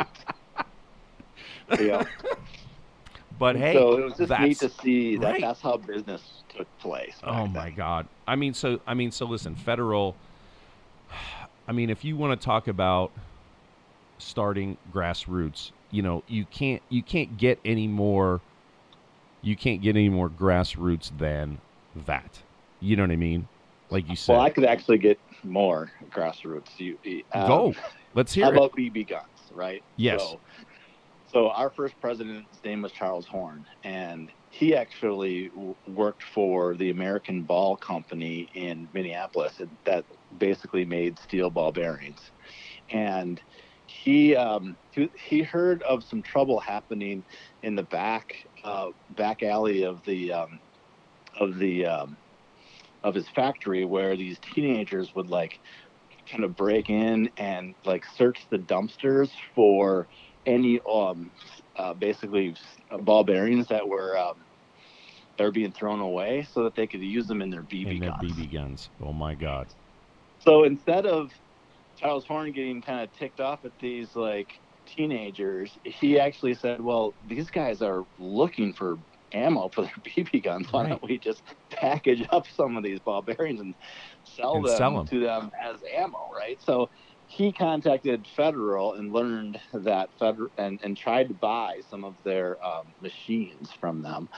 [1.78, 2.04] yeah.
[3.38, 5.40] But hey, so it was just neat to see that right.
[5.40, 7.16] that's how business took place.
[7.24, 7.74] Oh my then.
[7.74, 8.08] God!
[8.26, 10.16] I mean, so I mean, so listen, federal.
[11.66, 13.10] I mean, if you want to talk about
[14.18, 18.40] starting grassroots, you know, you can't you can't get any more.
[19.42, 21.58] You can't get any more grassroots than
[22.06, 22.40] that.
[22.80, 23.46] You know what I mean?
[23.90, 26.68] Like you said, Well, I could actually get more grassroots.
[26.78, 26.98] You
[27.32, 27.74] um, go.
[28.14, 28.56] Let's hear How it.
[28.56, 29.82] about BB guns, right?
[29.96, 30.20] Yes.
[30.20, 30.40] So,
[31.26, 36.90] so our first president's name was Charles Horn, and he actually w- worked for the
[36.90, 40.04] American Ball Company in Minneapolis that
[40.36, 42.20] basically made steel ball bearings.
[42.90, 43.40] And
[43.86, 47.24] he um, he, he heard of some trouble happening
[47.62, 50.60] in the back uh, back alley of the um,
[51.40, 52.16] of the um,
[53.02, 55.60] of his factory where these teenagers would like
[56.30, 60.08] kind of break in and like search the dumpsters for
[60.46, 61.30] any um
[61.76, 62.54] uh, basically
[63.00, 64.44] ball bearings that were um,
[65.36, 68.00] that were being thrown away so that they could use them in their BB In
[68.00, 68.32] their guns.
[68.32, 68.90] BB guns.
[69.00, 69.68] Oh my God.
[70.38, 71.30] So instead of
[71.96, 77.14] Charles Horn getting kind of ticked off at these like teenagers, he actually said, "Well,
[77.24, 78.98] these guys are looking for
[79.34, 80.72] ammo for their BB guns.
[80.72, 80.90] Why Right.
[80.90, 83.74] don't we just package up some of these ball bearings and
[84.22, 85.06] sell And them sell 'em.
[85.06, 86.90] to them as ammo, right?" So
[87.26, 92.64] he contacted Federal and learned that Federal and, and tried to buy some of their
[92.64, 94.28] um, machines from them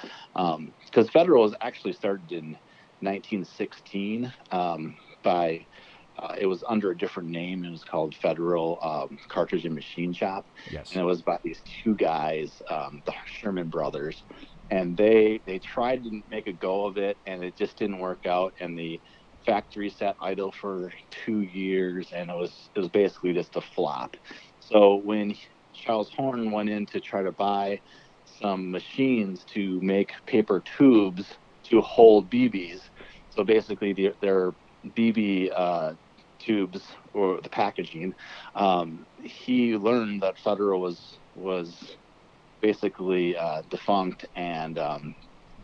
[0.86, 2.56] because Federal was actually started in
[3.00, 5.66] 1916 um, by
[6.18, 7.64] uh, it was under a different name.
[7.64, 10.92] It was called Federal um, Cartridge and Machine Shop, Yes.
[10.92, 14.24] and it was by these two guys, um, the Sherman brothers,
[14.70, 18.26] and they they tried to make a go of it, and it just didn't work
[18.26, 19.00] out, and the
[19.44, 24.16] factory sat idle for two years, and it was it was basically just a flop.
[24.58, 25.34] So when
[25.72, 27.80] Charles Horn went in to try to buy
[28.24, 31.26] some machines to make paper tubes
[31.64, 32.80] to hold BBs,
[33.30, 34.52] so basically the, their
[34.96, 35.94] BB uh,
[36.40, 36.82] tubes
[37.14, 38.14] or the packaging,
[38.54, 41.96] um, he learned that Federal was was
[42.66, 45.14] basically uh, defunct, and um,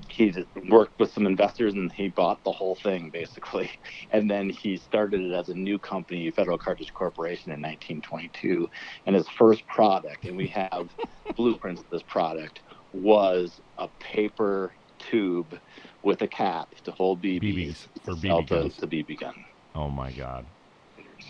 [0.07, 0.33] he
[0.69, 3.69] worked with some investors and he bought the whole thing basically,
[4.12, 8.71] and then he started it as a new company, Federal Cartridge Corporation, in 1922,
[9.07, 10.88] and his first product, and we have
[11.37, 12.61] blueprints of this product,
[12.93, 15.59] was a paper tube
[16.05, 18.77] with a cap to hold BBs, BBs sell BB guns.
[18.77, 19.45] the BB gun.
[19.75, 20.45] Oh my God.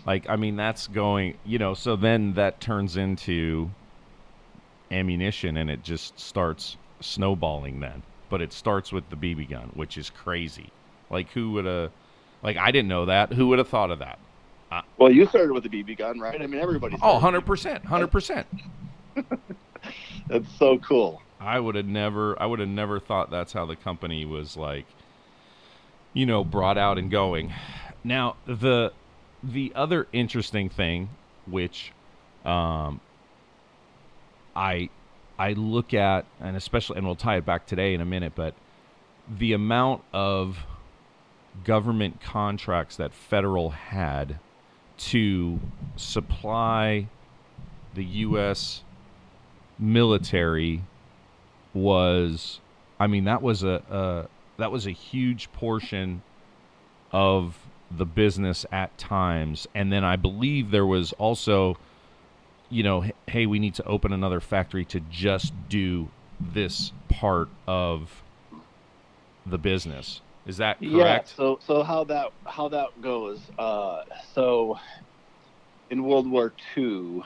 [0.05, 3.71] Like, I mean, that's going, you know, so then that turns into
[4.93, 8.03] ammunition and it just starts snowballing then.
[8.29, 10.69] But it starts with the BB gun, which is crazy.
[11.09, 11.91] Like, who would have,
[12.41, 13.33] like, I didn't know that.
[13.33, 14.17] Who would have thought of that?
[14.97, 16.41] Well, you started with the BB gun, right?
[16.41, 16.97] I mean, everybody.
[17.01, 17.83] Oh, 100%.
[17.83, 18.45] 100%.
[20.27, 21.21] That's so cool.
[21.39, 24.85] I would have never I would have never thought that's how the company was like
[26.13, 27.53] you know brought out and going.
[28.03, 28.93] Now the
[29.43, 31.09] the other interesting thing
[31.45, 31.91] which
[32.45, 33.01] um
[34.55, 34.89] I
[35.37, 38.53] I look at and especially and we'll tie it back today in a minute but
[39.29, 40.59] the amount of
[41.63, 44.39] government contracts that federal had
[44.97, 45.59] to
[45.95, 47.07] supply
[47.93, 48.83] the US
[49.79, 50.83] military
[51.73, 52.59] was
[52.99, 56.21] I mean that was a, a that was a huge portion
[57.11, 57.57] of
[57.95, 59.67] the business at times.
[59.73, 61.77] And then I believe there was also
[62.73, 66.09] you know hey we need to open another factory to just do
[66.39, 68.23] this part of
[69.45, 71.35] the business is that correct Yeah.
[71.35, 73.39] So so how that how that goes?
[73.57, 74.01] Uh,
[74.33, 74.77] so
[75.89, 77.21] in World War II,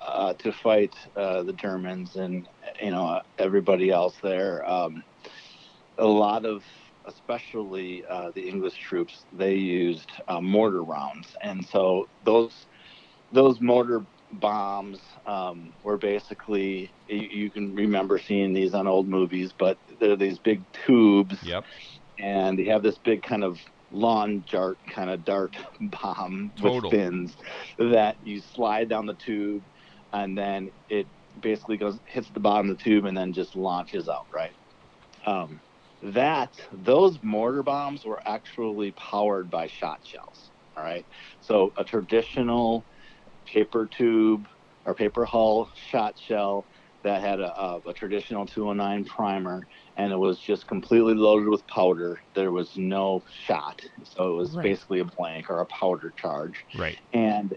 [0.00, 2.48] uh, to fight uh, the Germans and
[2.82, 5.04] you know everybody else there, um,
[5.98, 6.64] a lot of
[7.04, 12.66] especially uh, the English troops they used uh, mortar rounds, and so those
[13.32, 14.98] those mortar bombs.
[15.26, 20.38] Um, were basically you, you can remember seeing these on old movies, but they're these
[20.38, 21.42] big tubes.
[21.42, 21.64] Yep.
[22.18, 23.58] And they have this big kind of
[23.90, 26.82] lawn dart kind of dart bomb Total.
[26.82, 27.36] with fins
[27.78, 29.64] that you slide down the tube
[30.12, 31.06] and then it
[31.40, 34.52] basically goes hits the bottom of the tube and then just launches out right?
[35.24, 35.60] Um,
[36.02, 41.06] that those mortar bombs were actually powered by shot shells all right?
[41.40, 42.86] So a traditional
[43.52, 44.46] paper tube
[44.84, 46.68] or paper hull shot shell
[47.04, 51.66] that had a, a, a traditional 209 primer and it was just completely loaded with
[51.66, 52.20] powder.
[52.34, 54.64] There was no shot, so it was Right.
[54.64, 56.66] basically a blank or a powder charge.
[56.76, 57.56] right And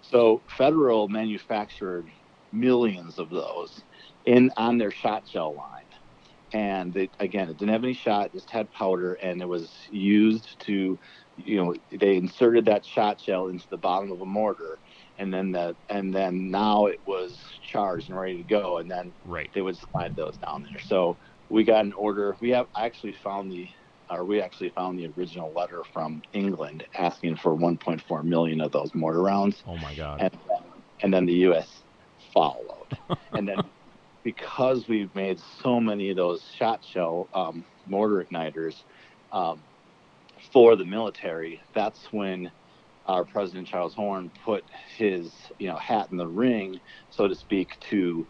[0.00, 2.10] so Federal manufactured
[2.52, 3.84] millions of those
[4.24, 5.86] in on their shot shell line.
[6.52, 9.72] And it, again, it didn't have any shot; it just had powder, and it was
[9.88, 10.98] used to,
[11.36, 14.80] you know, they inserted that shot shell into the bottom of a mortar,
[15.20, 19.14] and then that, and then now it was charged and ready to go, and then
[19.22, 20.80] right they would slide those down there.
[20.82, 21.18] So
[21.50, 22.36] we got an order.
[22.40, 23.68] We have I actually found the,
[24.10, 28.90] or we actually found the original letter from England asking for 1.4 million of those
[28.94, 30.38] mortar rounds, oh my god and
[31.02, 31.82] and then the U.S.
[32.32, 32.88] followed,
[33.34, 33.58] and then
[34.22, 38.74] because we've made so many of those shot shell um, mortar igniters
[39.32, 39.64] um,
[40.50, 42.50] for the military, that's when
[43.10, 44.64] our President Charles Horn put
[44.96, 48.28] his you know hat in the ring, so to speak, to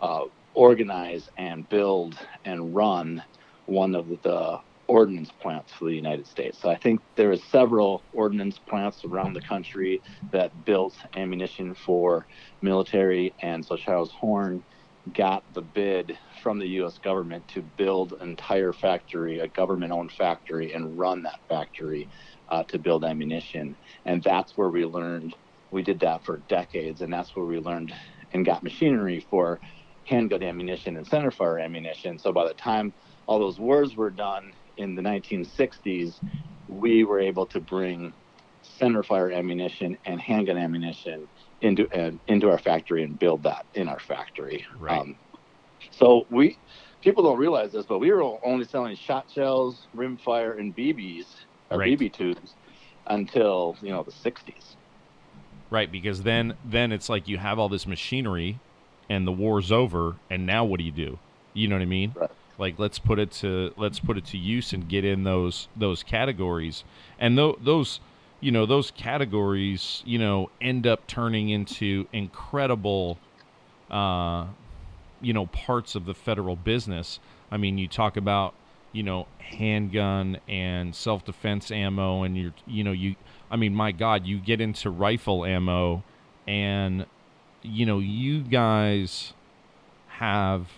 [0.00, 3.22] uh, organize and build and run
[3.66, 4.58] one of the
[4.88, 6.60] ordnance plants for the United States.
[6.60, 12.26] So I think there are several ordnance plants around the country that built ammunition for
[12.60, 14.64] military, and so Charles Horn
[15.12, 16.98] got the bid from the U.S.
[16.98, 22.08] government to build an entire factory, a government-owned factory, and run that factory
[22.52, 23.76] uh, to build ammunition.
[24.04, 25.34] And that's where we learned.
[25.70, 27.94] We did that for decades, and that's where we learned
[28.32, 29.58] and got machinery for
[30.04, 32.18] handgun ammunition and centerfire ammunition.
[32.18, 32.92] So by the time
[33.26, 36.20] all those wars were done in the 1960s,
[36.68, 38.12] we were able to bring
[38.80, 41.28] centerfire ammunition and handgun ammunition
[41.62, 44.66] into uh, into our factory and build that in our factory.
[44.78, 45.00] Right.
[45.00, 45.16] Um,
[45.92, 46.58] so we
[47.00, 51.24] people don't realize this, but we were only selling shot shells, rimfire, and BBs
[51.72, 51.98] or right.
[51.98, 52.54] BB tubes
[53.06, 54.76] until you know the 60s.
[55.70, 58.58] Right, because then then it's like you have all this machinery,
[59.08, 61.18] and the war's over, and now what do you do?
[61.54, 62.14] You know what I mean?
[62.14, 62.30] Right.
[62.58, 66.02] Like let's put it to let's put it to use and get in those those
[66.02, 66.84] categories,
[67.18, 68.00] and th- those
[68.42, 73.16] you know those categories you know end up turning into incredible
[73.90, 74.44] uh,
[75.22, 78.52] you know parts of the federal business i mean you talk about
[78.92, 83.14] you know handgun and self-defense ammo and you're you know you
[83.50, 86.02] i mean my god you get into rifle ammo
[86.46, 87.06] and
[87.62, 89.32] you know you guys
[90.08, 90.68] have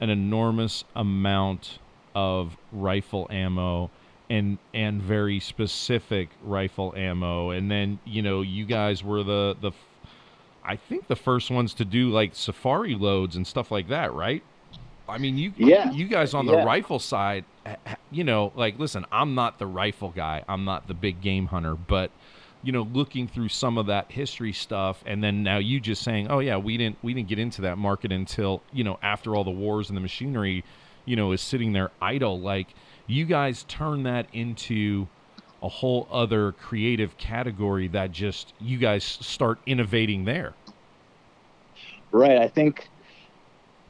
[0.00, 1.78] an enormous amount
[2.14, 3.90] of rifle ammo
[4.30, 9.72] and and very specific rifle ammo and then you know you guys were the the
[10.68, 14.42] I think the first ones to do like safari loads and stuff like that, right?
[15.08, 15.90] I mean, you yeah.
[15.90, 16.64] you guys on the yeah.
[16.64, 17.44] rifle side,
[18.10, 20.44] you know, like listen, I'm not the rifle guy.
[20.48, 22.10] I'm not the big game hunter, but
[22.62, 26.28] you know, looking through some of that history stuff and then now you just saying,
[26.28, 29.44] "Oh yeah, we didn't we didn't get into that market until, you know, after all
[29.44, 30.64] the wars and the machinery,
[31.04, 32.68] you know, is sitting there idle like
[33.06, 35.08] you guys turn that into
[35.62, 40.54] a whole other creative category that just you guys start innovating there.
[42.12, 42.38] Right.
[42.38, 42.88] I think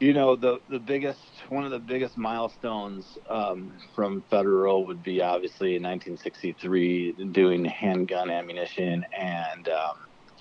[0.01, 5.21] you know the the biggest one of the biggest milestones um, from federal would be
[5.21, 9.97] obviously in 1963 doing handgun ammunition and um,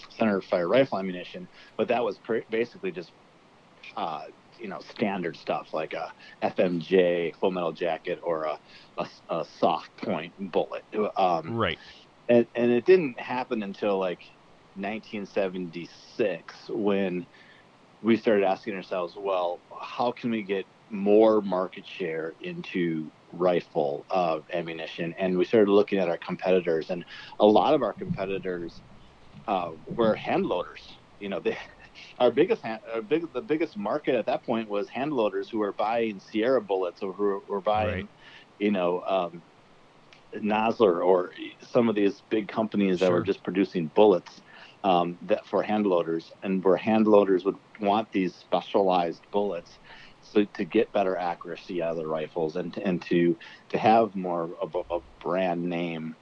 [0.09, 3.11] center fire rifle ammunition, but that was pr- basically just
[3.95, 4.23] uh,
[4.59, 6.11] you know standard stuff like a
[6.43, 8.59] FMJ full metal jacket or a,
[8.97, 10.85] a, a soft point bullet.
[11.17, 11.79] Um, right.
[12.29, 14.21] And and it didn't happen until like
[14.75, 17.25] 1976 when
[18.07, 24.39] we started asking ourselves, well, how can we get more market share into rifle uh,
[24.53, 25.13] ammunition?
[25.19, 27.03] And we started looking at our competitors, and
[27.41, 28.79] a lot of our competitors
[29.45, 30.87] uh, were hand loaders.
[31.19, 31.57] You know, they
[32.19, 35.73] our biggest our big, the biggest market at that point was hand loaders who were
[35.73, 38.09] buying Sierra bullets or who were buying, right.
[38.57, 39.41] you know, um,
[40.33, 43.09] Nosler or some of these big companies sure.
[43.09, 44.39] that were just producing bullets
[44.83, 49.79] um, that for hand loaders, and where hand loaders would want these specialized bullets.
[50.21, 53.37] So to get better accuracy out of the rifles and and to
[53.69, 56.15] to have more of a, a brand name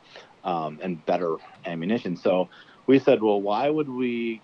[0.44, 2.16] um, and better ammunition.
[2.18, 2.50] So
[2.88, 4.44] we said, well, why would we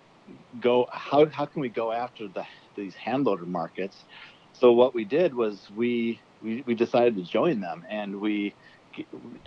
[0.60, 2.44] go how how can we go after the
[2.76, 4.04] these hand loaded markets?
[4.52, 8.56] So what we did was we we, we decided to join them and we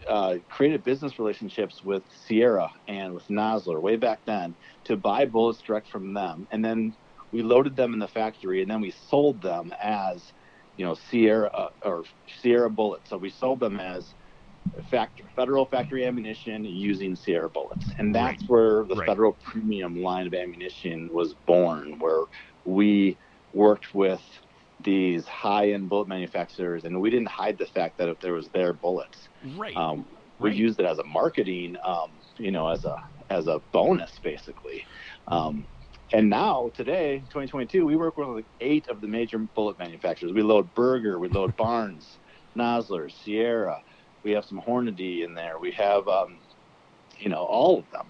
[0.07, 4.55] uh, created business relationships with Sierra and with Nosler way back then
[4.85, 6.95] to buy bullets direct from them, and then
[7.31, 10.33] we loaded them in the factory, and then we sold them as
[10.77, 12.03] you know Sierra uh, or
[12.41, 13.09] Sierra bullets.
[13.09, 14.13] So we sold them as
[15.35, 18.49] federal factory ammunition using Sierra bullets, and that's right.
[18.49, 19.07] where the right.
[19.07, 22.23] federal premium line of ammunition was born, where
[22.65, 23.17] we
[23.53, 24.21] worked with
[24.85, 28.71] these high-end bullet manufacturers, and we didn't hide the fact that if there was their
[28.71, 29.75] bullets, right?
[29.75, 30.05] Um,
[30.39, 30.57] we right.
[30.57, 34.85] used it as a marketing, um, you know, as a as a bonus, basically.
[35.27, 35.65] Um,
[36.13, 40.31] and now, today, 2022, we work with like eight of the major bullet manufacturers.
[40.31, 42.17] We load Berger, we load Barnes,
[42.55, 43.81] Nosler, Sierra,
[44.25, 45.59] we have some Hornady in there.
[45.59, 46.37] We have, um,
[47.17, 48.07] you know, all of them.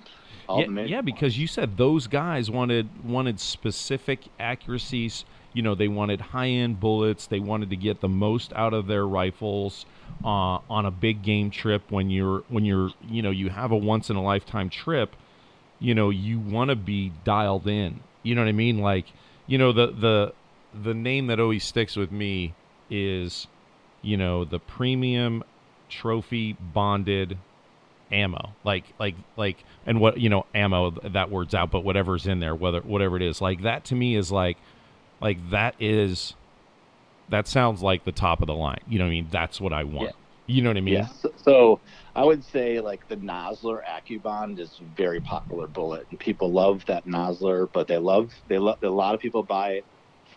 [0.47, 5.25] All yeah, the yeah, because you said those guys wanted wanted specific accuracies.
[5.55, 7.27] You know, they wanted high end bullets.
[7.27, 9.85] They wanted to get the most out of their rifles
[10.23, 11.89] uh, on a big game trip.
[11.89, 15.15] When you're when you're you know you have a once in a lifetime trip,
[15.79, 18.01] you know you want to be dialed in.
[18.21, 18.79] You know what I mean?
[18.79, 19.05] Like
[19.47, 20.33] you know the the
[20.83, 22.53] the name that always sticks with me
[22.89, 23.47] is
[24.01, 25.41] you know the premium
[25.89, 27.37] trophy bonded
[28.11, 32.39] ammo like like like and what you know ammo that word's out but whatever's in
[32.39, 34.57] there whether whatever it is like that to me is like
[35.21, 36.33] like that is
[37.29, 39.73] that sounds like the top of the line you know what i mean that's what
[39.73, 40.15] i want
[40.47, 40.93] You know what I mean?
[40.93, 41.11] Yes.
[41.21, 41.79] So, so
[42.15, 46.85] I would say like the Nosler AccuBond is a very popular bullet, and people love
[46.85, 49.85] that Nosler, but they love they love a lot of people buy it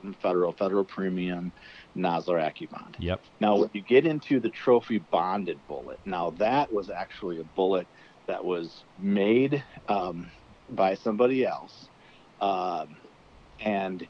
[0.01, 1.53] from Federal, Federal Premium,
[1.97, 2.95] Nosler AccuBond.
[2.99, 3.20] Yep.
[3.41, 7.87] Now, when you get into the trophy bonded bullet, now that was actually a bullet
[8.26, 10.31] that was made um,
[10.70, 11.89] by somebody else,
[12.41, 12.97] um,
[13.61, 14.07] and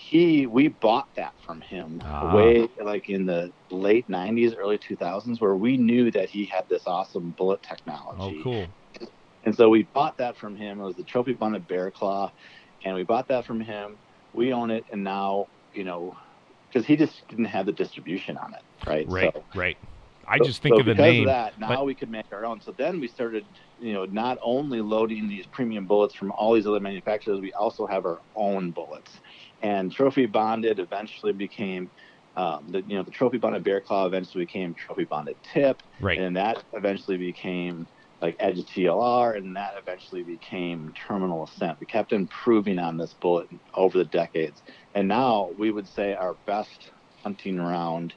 [0.00, 2.34] he we bought that from him Ah.
[2.34, 6.82] way like in the late 90s early 2000s where we knew that he had this
[6.86, 8.66] awesome bullet technology Oh, cool.
[9.44, 10.80] and so we bought that from him.
[10.80, 12.32] It was the trophy bonded bear claw,
[12.84, 13.98] and we bought that from him.
[14.32, 16.16] We own it, and now you know,
[16.68, 19.06] because he just didn't have the distribution on it, right?
[19.08, 19.32] Right.
[19.34, 19.76] So, right.
[20.26, 21.22] I so- just think so of the because name.
[21.22, 22.60] Of that now but- we could make our own.
[22.60, 23.44] So then we started,
[23.78, 27.86] you know, not only loading these premium bullets from all these other manufacturers, we also
[27.86, 29.10] have our own bullets.
[29.62, 31.90] And trophy bonded eventually became.
[32.36, 36.18] Um, the you know the trophy bonded bear claw eventually became trophy bonded tip, right.
[36.18, 37.88] and that eventually became
[38.22, 41.78] like Edge TLR, and that eventually became Terminal Ascent.
[41.80, 44.62] We kept improving on this bullet over the decades,
[44.94, 46.92] and now we would say our best
[47.22, 48.14] hunting round,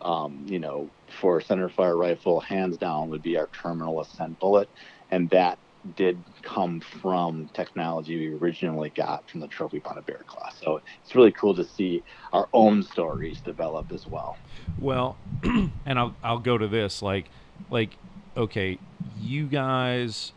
[0.00, 4.68] um, you know, for centerfire rifle, hands down, would be our Terminal Ascent bullet,
[5.10, 5.58] and that
[5.96, 10.50] did come from technology we originally got from the Trophy Bonded Bear Claw.
[10.50, 14.36] So it's really cool to see our own stories develop as well.
[14.78, 17.26] Well, and I'll I'll go to this like
[17.70, 17.96] like
[18.36, 18.78] okay,
[19.18, 20.32] you guys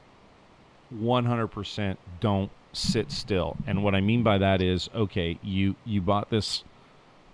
[0.95, 3.57] 100% don't sit still.
[3.67, 6.63] And what I mean by that is okay, you you bought this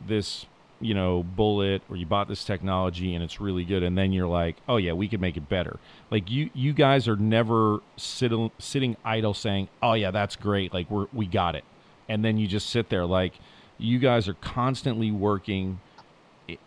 [0.06, 0.46] this
[0.80, 4.28] you know bullet or you bought this technology and it's really good and then you're
[4.28, 5.80] like oh yeah we could make it better.
[6.12, 10.90] Like you you guys are never sitting sitting idle saying oh yeah that's great like
[10.90, 11.64] we're we got it.
[12.10, 13.34] And then you just sit there like
[13.78, 15.80] you guys are constantly working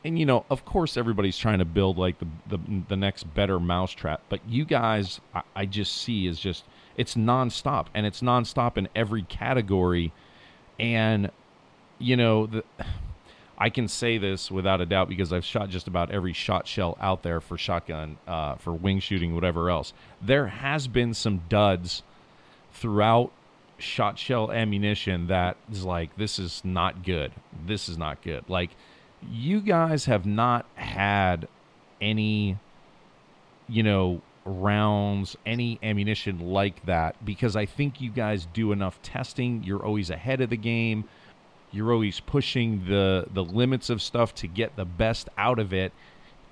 [0.04, 2.58] and you know of course everybody's trying to build like the the,
[2.88, 6.64] the next better mousetrap but you guys I, I just see is just
[6.96, 10.12] it's nonstop and it's nonstop in every category
[10.78, 11.30] and
[11.98, 12.64] you know the
[13.60, 16.96] I can say this without a doubt because I've shot just about every shot shell
[16.98, 19.92] out there for shotgun, uh, for wing shooting, whatever else.
[20.22, 22.02] There has been some duds
[22.72, 23.30] throughout
[23.76, 27.32] shot shell ammunition that is like, this is not good.
[27.66, 28.48] This is not good.
[28.48, 28.70] Like,
[29.30, 31.46] you guys have not had
[32.00, 32.56] any,
[33.68, 39.62] you know, rounds, any ammunition like that because I think you guys do enough testing.
[39.64, 41.04] You're always ahead of the game
[41.72, 45.92] you're always pushing the the limits of stuff to get the best out of it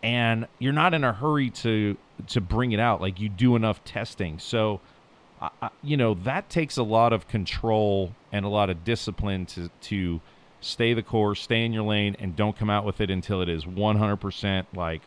[0.02, 1.96] and you're not in a hurry to
[2.26, 4.38] to bring it out like you do enough testing.
[4.38, 4.80] So
[5.40, 9.70] I, you know that takes a lot of control and a lot of discipline to
[9.82, 10.20] to
[10.60, 13.48] stay the course stay in your lane and don't come out with it until it
[13.48, 15.02] is 100% like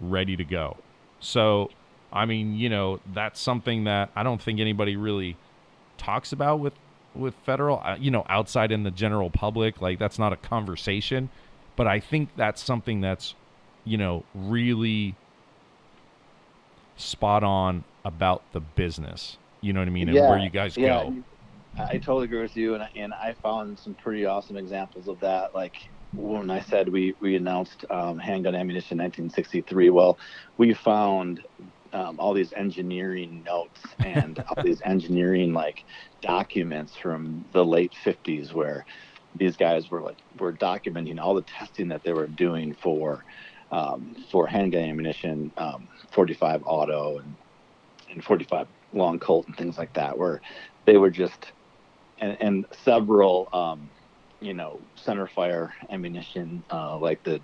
[0.00, 0.76] ready to go.
[1.20, 1.70] So
[2.12, 5.36] i mean you know that's something that i don't think anybody really
[5.98, 6.72] talks about with
[7.16, 11.28] with federal uh, you know outside in the general public like that's not a conversation
[11.76, 13.34] but i think that's something that's
[13.84, 15.14] you know really
[16.96, 21.02] spot on about the business you know what i mean and where you guys yeah,
[21.02, 21.22] go I
[21.78, 25.20] I totally agree with you, and I- and I found some pretty awesome examples of
[25.20, 25.54] that.
[25.54, 25.74] Like
[26.12, 29.90] when I said we we announced um, handgun ammunition 1963.
[29.90, 30.18] Well,
[30.56, 31.40] we found
[31.92, 35.84] um, all these engineering notes and all these engineering like
[36.26, 38.84] documents from the late 50s where
[39.34, 43.24] these guys were like were documenting all the testing that they were doing for
[43.70, 47.36] um, for handgun ammunition, um, 45 auto and
[48.10, 50.40] and 45 long Colt and things like that, where
[50.86, 51.52] they were just
[52.18, 53.90] and, and several um,
[54.40, 57.42] you know center fire ammunition uh, like the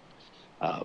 [0.60, 0.84] uh,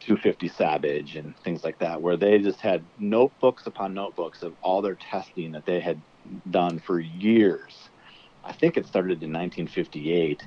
[0.00, 4.82] 250 Savage and things like that, where they just had notebooks upon notebooks of all
[4.82, 6.02] their testing that they had
[6.50, 7.88] done for years.
[8.44, 10.42] I think it started in 1958,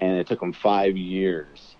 [0.00, 1.76] and it took them five years.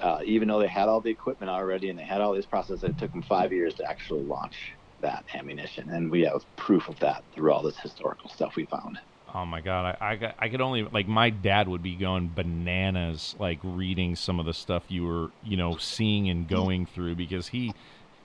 [0.00, 2.84] Uh, even though they had all the equipment already and they had all these processes,
[2.84, 6.98] it took them five years to actually launch that ammunition, and we have proof of
[7.00, 8.98] that through all this historical stuff we found.
[9.34, 13.34] Oh my god, I, I I could only like my dad would be going bananas
[13.38, 17.48] like reading some of the stuff you were you know seeing and going through because
[17.48, 17.74] he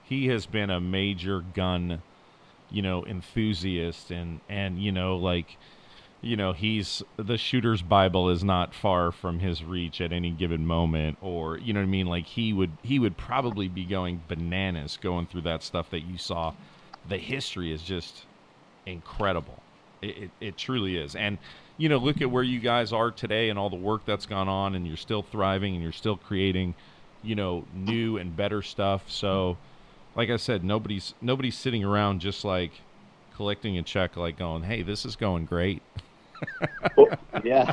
[0.04, 2.02] he has been a major gun
[2.72, 5.58] you know enthusiast and and you know like
[6.22, 10.66] you know he's the shooter's bible is not far from his reach at any given
[10.66, 12.08] moment or you know what i mean?
[12.08, 16.18] Like he would he would probably be going bananas going through that stuff that you
[16.18, 16.54] saw.
[17.08, 18.26] The history is just
[18.86, 19.64] incredible.
[20.02, 21.16] It, it, it truly is.
[21.16, 21.38] And
[21.78, 24.48] you know look at where you guys are today and all the work that's gone
[24.48, 26.76] on and you're still thriving and you're still creating
[27.24, 29.10] you know, new and better stuff.
[29.10, 29.58] So,
[30.16, 32.72] like I said, nobody's nobody's sitting around just like
[33.36, 35.82] collecting a check, like going, "Hey, this is going great."
[36.97, 37.07] well,
[37.43, 37.72] yeah.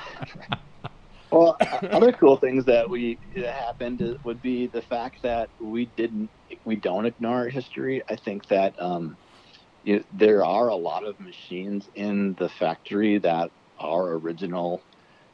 [1.33, 1.57] well,
[1.91, 6.31] other cool things that we that happened would be the fact that we didn't
[6.65, 8.03] we don't ignore history.
[8.09, 9.17] I think that um,
[9.83, 14.83] you, there are a lot of machines in the factory that are original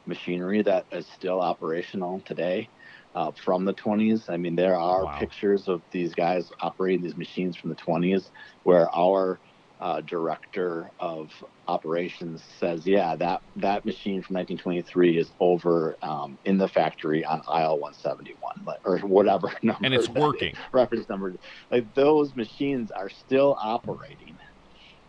[0.07, 2.69] machinery that is still operational today
[3.15, 4.29] uh, from the 20s.
[4.29, 5.17] I mean, there are wow.
[5.17, 8.29] pictures of these guys operating these machines from the 20s
[8.63, 9.39] where our
[9.79, 11.31] uh, director of
[11.67, 17.41] operations says, "Yeah, that that machine from 1923 is over um, in the factory on
[17.47, 20.53] aisle 171, or whatever number." And it's working.
[20.71, 21.35] Reference number.
[21.71, 24.37] Like those machines are still operating,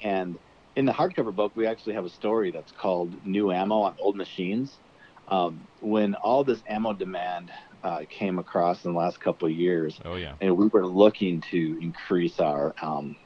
[0.02, 0.36] and
[0.74, 4.16] in the hardcover book, we actually have a story that's called "New Ammo on Old
[4.16, 4.80] Machines."
[5.28, 7.50] Um, when all this ammo demand
[7.82, 11.40] uh, came across in the last couple of years, oh yeah, and we were looking
[11.50, 13.16] to increase our um,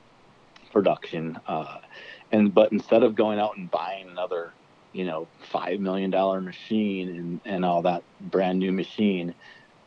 [0.73, 1.79] production, uh,
[2.31, 4.55] and but instead of going out and buying another,
[4.93, 9.35] you know, five million dollar machine and and all that brand new machine,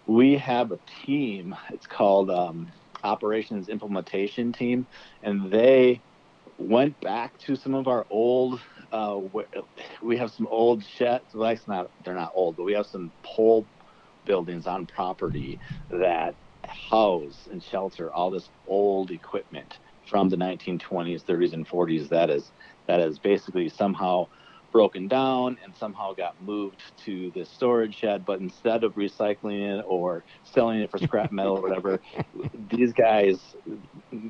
[0.05, 1.55] we have a team.
[1.72, 2.72] It's called um,
[3.03, 4.88] Operations Implementation Team,
[5.22, 6.03] and they
[6.57, 8.59] went back to some of our old
[8.91, 9.20] uh,
[10.01, 11.34] we have some old sheds.
[11.34, 13.68] Well, that's not they're not old, but we have some pole
[14.26, 15.59] buildings on property
[15.89, 22.09] that house and shelter all this old equipment from the 1920s, 30s, and 40s.
[22.09, 22.51] That is
[22.88, 24.28] that is basically somehow
[24.71, 28.26] broken down and somehow got moved to this storage shed.
[28.26, 31.99] But instead of recycling it or selling it for scrap metal or whatever,
[32.53, 33.55] these guys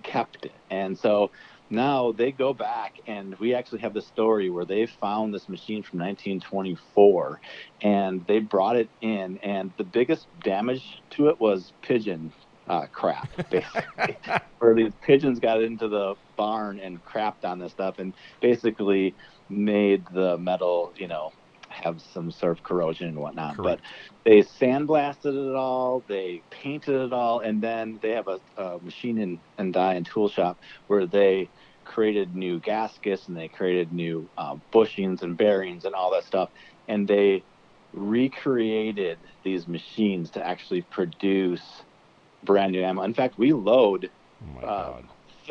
[0.03, 0.59] kept it.
[0.69, 1.31] And so
[1.69, 5.83] now they go back and we actually have the story where they found this machine
[5.83, 7.41] from 1924
[7.81, 12.33] and they brought it in and the biggest damage to it was pigeon
[12.67, 14.17] uh, crap basically.
[14.59, 19.15] Where these pigeons got into the barn and crapped on this stuff and basically
[19.49, 21.31] made the metal you know
[21.73, 23.57] have some sort of corrosion and whatnot.
[23.57, 23.81] Correct.
[23.81, 28.79] But they sandblasted it all, they painted it all, and then they have a, a
[28.79, 31.49] machine and, and die and tool shop where they
[31.85, 36.49] created new gaskets and they created new uh, bushings and bearings and all that stuff.
[36.87, 37.43] And they
[37.93, 41.83] recreated these machines to actually produce
[42.43, 43.03] brand new ammo.
[43.03, 44.11] In fact, we load
[44.63, 45.01] oh uh,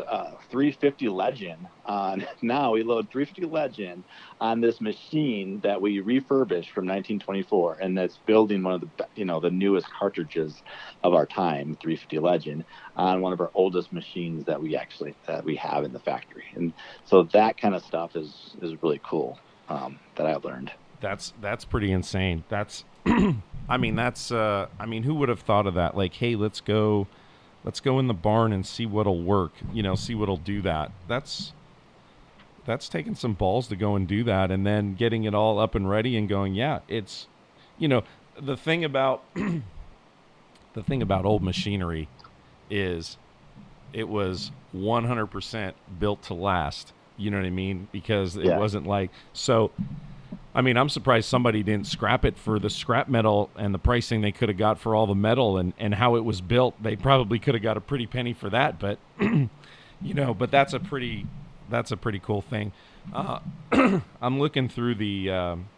[0.09, 4.05] uh, 350 Legend on now we load 350 Legend
[4.40, 9.24] on this machine that we refurbished from 1924, and that's building one of the you
[9.24, 10.62] know the newest cartridges
[11.03, 12.64] of our time, 350 Legend,
[12.96, 16.44] on one of our oldest machines that we actually that we have in the factory,
[16.55, 16.72] and
[17.05, 19.38] so that kind of stuff is is really cool
[19.68, 20.72] um, that I learned.
[21.00, 22.44] That's that's pretty insane.
[22.48, 25.96] That's I mean that's uh, I mean who would have thought of that?
[25.96, 27.09] Like hey, let's go
[27.65, 29.53] let's go in the barn and see what'll work.
[29.73, 30.93] You know, see what'll do that.
[31.09, 31.53] That's
[32.65, 35.75] that's taking some balls to go and do that, and then getting it all up
[35.75, 36.55] and ready and going.
[36.55, 37.27] Yeah, it's
[37.79, 38.03] you know
[38.41, 42.09] the thing about the thing about old machinery
[42.71, 43.19] is
[43.93, 46.93] it was 100% built to last.
[47.19, 47.89] You know what I mean?
[47.93, 48.59] Because it yeah.
[48.59, 49.71] wasn't like so
[50.55, 54.20] I mean, I'm surprised somebody didn't scrap it for the scrap metal and the pricing
[54.20, 56.80] they could have got for all the metal and, and how it was built.
[56.83, 60.72] They probably could have got a pretty penny for that, but you know, but that's
[60.72, 61.26] a pretty
[61.70, 62.72] that's a pretty cool thing.
[63.12, 63.41] Uh,
[64.20, 65.68] I'm looking through the um,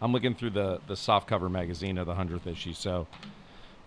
[0.00, 2.72] I'm looking through the the soft cover magazine of the hundredth issue.
[2.72, 3.06] So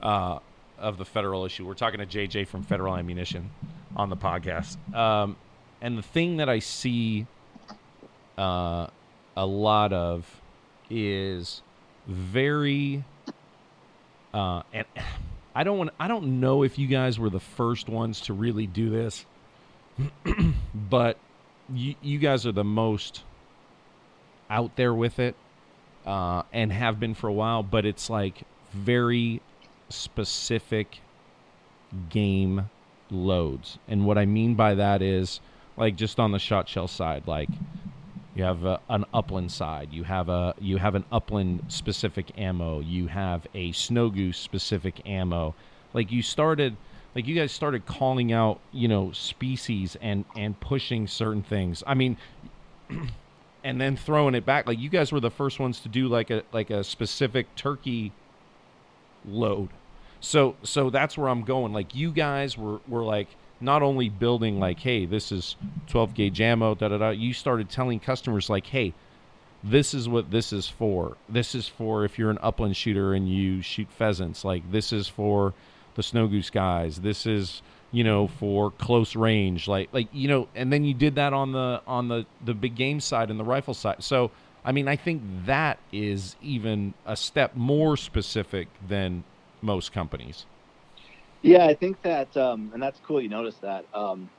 [0.02, 0.40] uh,
[0.78, 3.52] of the federal issue, we're talking to JJ from Federal Ammunition
[3.96, 4.78] on the podcast.
[4.96, 5.36] Um,
[5.82, 7.26] and the thing that I see
[8.38, 8.88] uh,
[9.40, 10.42] a lot of
[10.90, 11.62] is
[12.06, 13.06] very
[14.34, 14.86] uh, and
[15.56, 18.68] I don't want I don't know if you guys were the first ones to really
[18.68, 19.26] do this,
[20.76, 21.18] but
[21.74, 23.24] you you guys are the most
[24.50, 25.36] out there with it
[26.06, 27.64] uh, and have been for a while.
[27.64, 29.42] But it's like very
[29.88, 31.00] specific
[32.10, 32.70] game
[33.10, 35.40] loads, and what I mean by that is
[35.78, 37.50] like just on the shot shell side, like
[38.40, 39.90] you have a, an upland side.
[39.92, 42.80] You have a you have an upland specific ammo.
[42.80, 45.56] You have a snow goose specific ammo.
[45.94, 46.78] Like you started,
[47.16, 51.84] like you guys started calling out, you know, species and and pushing certain things.
[51.86, 52.16] I mean,
[53.66, 54.68] and then throwing it back.
[54.68, 58.14] Like you guys were the first ones to do like a like a specific turkey
[59.26, 59.68] load.
[60.22, 61.74] So so that's where I'm going.
[61.74, 63.28] Like you guys were were like
[63.62, 65.56] not only building like, hey, this is
[65.88, 67.10] 12 gauge ammo, da da da.
[67.10, 68.94] You started telling customers like, hey,
[69.64, 71.18] this is what this is for.
[71.28, 74.46] This is for if you're an upland shooter and you shoot pheasants.
[74.46, 75.54] Like this is for
[75.96, 77.02] the snow goose guys.
[77.02, 79.68] This is you know for close range.
[79.68, 82.76] Like like you know, and then you did that on the on the the big
[82.76, 84.04] game side and the rifle side.
[84.04, 84.32] So
[84.64, 89.24] I mean, I think that is even a step more specific than
[89.62, 90.46] most companies.
[91.42, 93.22] Yeah, I think that, um, and that's cool.
[93.22, 93.86] You noticed that.
[93.94, 94.30] Um,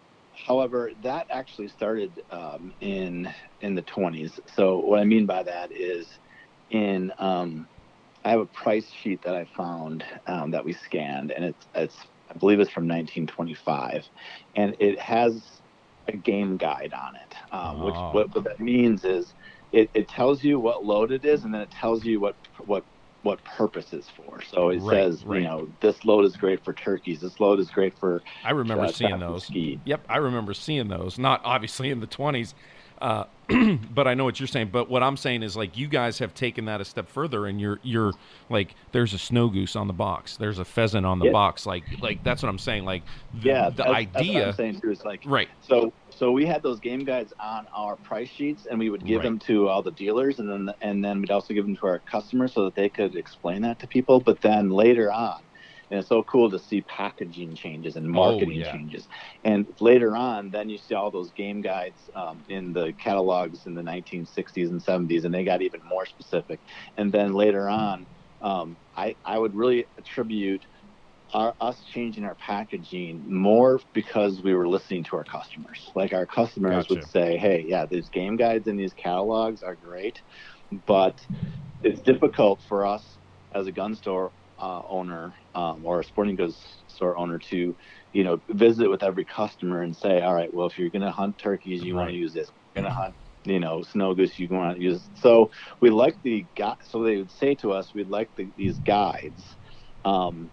[0.46, 3.28] however, that actually started um, in
[3.60, 4.38] in the 20s.
[4.48, 6.08] So what I mean by that is,
[6.70, 7.68] in um,
[8.24, 11.96] I have a price sheet that I found um, that we scanned, and it's it's
[12.30, 14.04] I believe it's from 1925,
[14.56, 15.60] and it has
[16.08, 17.34] a game guide on it.
[17.54, 18.10] Um, which Oh.
[18.10, 19.34] what, what that means is
[19.72, 22.84] it, it tells you what load it is, and then it tells you what what
[23.22, 24.40] what purpose is for.
[24.42, 25.42] So it Right, says, right.
[25.42, 27.20] you know, this load is great for turkeys.
[27.20, 29.44] This load is great for I remember uh, seeing those.
[29.44, 29.80] Skeet.
[29.84, 31.18] Yep, I remember seeing those.
[31.18, 32.54] Not obviously in the 20s,
[33.00, 33.24] uh,
[33.90, 34.70] but I know what you're saying.
[34.70, 37.60] But what I'm saying is like you guys have taken that a step further, and
[37.60, 38.16] you're you're
[38.48, 41.32] like there's a snow goose on the box, there's a pheasant on the Yeah.
[41.32, 41.66] box.
[41.66, 42.84] Like like that's what I'm saying.
[42.84, 45.48] Like the, Yeah, the that's, that's what idea, I'm saying too is like right?
[45.60, 49.22] So so we had those game guides on our price sheets, and we would give
[49.22, 49.22] Right.
[49.22, 52.00] them to all the dealers, and then and then we'd also give them to our
[52.00, 54.20] customers so that they could explain that to people.
[54.20, 55.40] But then later on,
[55.90, 58.72] and it's so cool to see packaging changes and marketing Oh, yeah.
[58.72, 59.08] changes.
[59.44, 63.74] And later on, then you see all those game guides um, in the catalogs in
[63.74, 66.60] the 1960s and 70s, and they got even more specific.
[66.98, 68.06] And then later on,
[68.42, 70.66] um, I I would really attribute
[71.32, 75.88] our, us changing our packaging more because we were listening to our customers.
[75.94, 76.94] Like our customers Gotcha.
[76.94, 80.22] would say, "Hey, yeah, these game guides and these catalogs are great,
[80.86, 81.20] but
[81.82, 83.18] it's difficult for us
[83.52, 87.76] as a gun store uh, owner um, or a sporting goods store owner to,
[88.12, 91.10] you know, visit with every customer and say, all right, well, if you're going to
[91.10, 92.50] hunt turkeys, you want to use this.
[92.74, 95.08] You're going to hunt, you know, snow goose, you want to use.
[95.14, 95.50] So
[95.80, 99.56] we like the gu So they would say to us, we'd like the, these guides.
[100.04, 100.50] Um,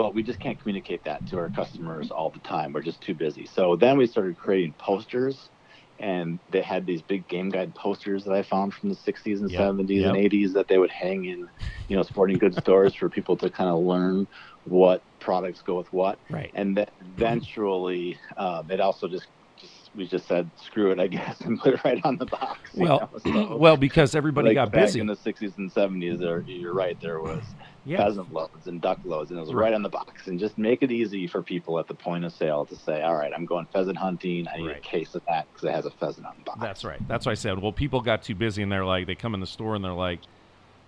[0.00, 2.72] but we just can't communicate that to our customers all the time.
[2.72, 3.46] We're just too busy.
[3.46, 5.50] So then we started creating posters,
[5.98, 9.50] and they had these big game guide posters that I found from the 60s and
[9.50, 11.48] Yep, 70s and 80s that they would hang in,
[11.88, 14.26] you know, sporting goods stores for people to kind of learn
[14.64, 16.20] what products go with what.
[16.30, 16.50] Right.
[16.54, 19.28] And then eventually, um, it also just
[19.96, 22.58] we just said screw it, I guess, and put it right on the box.
[22.74, 25.00] you Well, know, so, well, because everybody like, got back busy.
[25.00, 26.18] in the 60s and 70s.
[26.18, 27.00] There, you're right.
[27.00, 27.42] There was
[27.84, 27.96] yeah.
[27.98, 29.64] pheasant loads and duck loads, and it was Right.
[29.64, 29.74] right.
[29.74, 30.28] on the box.
[30.28, 33.16] And just make it easy for people at the point of sale to say, "All
[33.16, 34.46] right, I'm going pheasant hunting.
[34.48, 34.76] I need Right.
[34.76, 37.00] a case of that because it has a pheasant on the box." That's right.
[37.08, 37.58] That's what I said.
[37.58, 39.92] Well, people got too busy and they're like, they come in the store and they're
[39.92, 40.20] like,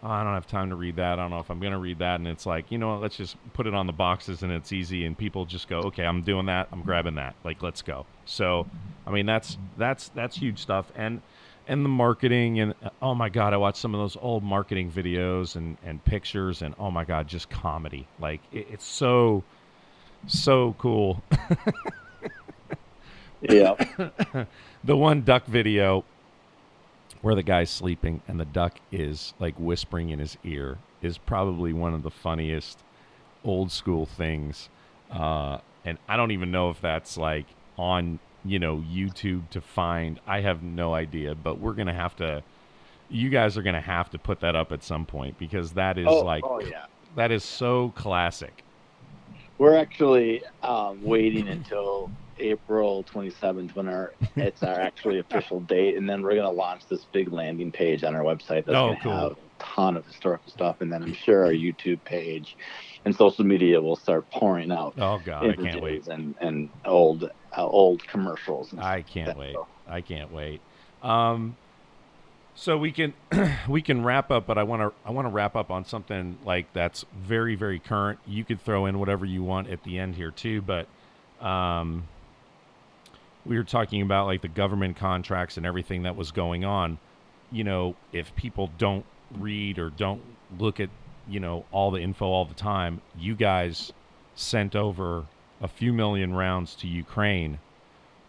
[0.02, 1.18] oh, I don't have time to read that.
[1.18, 2.16] I don't know if I'm going to read that.
[2.16, 3.02] And it's like, you know what?
[3.02, 5.04] Let's just put it on the boxes and it's easy.
[5.06, 6.68] And people just go, okay, I'm doing that.
[6.72, 7.34] I'm grabbing that.
[7.44, 8.06] Like, let's go.
[8.24, 8.66] So,
[9.06, 10.90] I mean, that's, that's, that's huge stuff.
[10.96, 11.22] And,
[11.68, 15.54] and the marketing and oh my God, I watched some of those old marketing videos
[15.54, 18.08] and, and pictures and oh my God, just comedy.
[18.18, 19.44] Like it, it's so,
[20.26, 21.22] so cool.
[23.42, 23.74] Yeah.
[24.84, 26.04] the one duck video
[27.22, 31.72] where the guy's sleeping and the duck is like whispering in his ear is probably
[31.72, 32.80] one of the funniest
[33.44, 34.68] old school things.
[35.10, 37.46] Uh, and I don't even know if that's like
[37.76, 40.20] on, you know, YouTube to find.
[40.26, 42.42] I have no idea, but we're going to have to,
[43.08, 45.98] you guys are going to have to put that up at some point because that
[45.98, 46.86] is oh, like, oh yeah.
[47.16, 48.64] that is so classic.
[49.58, 52.10] We're actually um, waiting until
[52.42, 56.86] April 27th when our it's our actually official date, and then we're going to launch
[56.88, 59.12] this big landing page on our website that's Oh, going to cool.
[59.12, 62.56] have a ton of historical stuff, and then I'm sure our YouTube page
[63.04, 66.06] and social media will start pouring out Oh God, I can't wait.
[66.08, 67.24] and and old
[67.56, 68.72] uh, old commercials.
[68.72, 69.54] And I can't like wait.
[69.54, 69.92] that.
[69.92, 70.60] I can't wait.
[71.02, 71.56] Um,
[72.54, 73.14] so we can
[73.68, 76.38] we can wrap up, but I want to I want to wrap up on something
[76.44, 78.18] like that's very very current.
[78.26, 80.86] You could throw in whatever you want at the end here too, but
[81.44, 82.06] um,
[83.44, 86.98] we were talking about like the government contracts and everything that was going on.
[87.50, 89.04] You know, if people don't
[89.38, 90.22] read or don't
[90.58, 90.90] look at
[91.28, 93.92] you know all the info all the time, you guys
[94.34, 95.24] sent over
[95.60, 97.58] a few million rounds to Ukraine.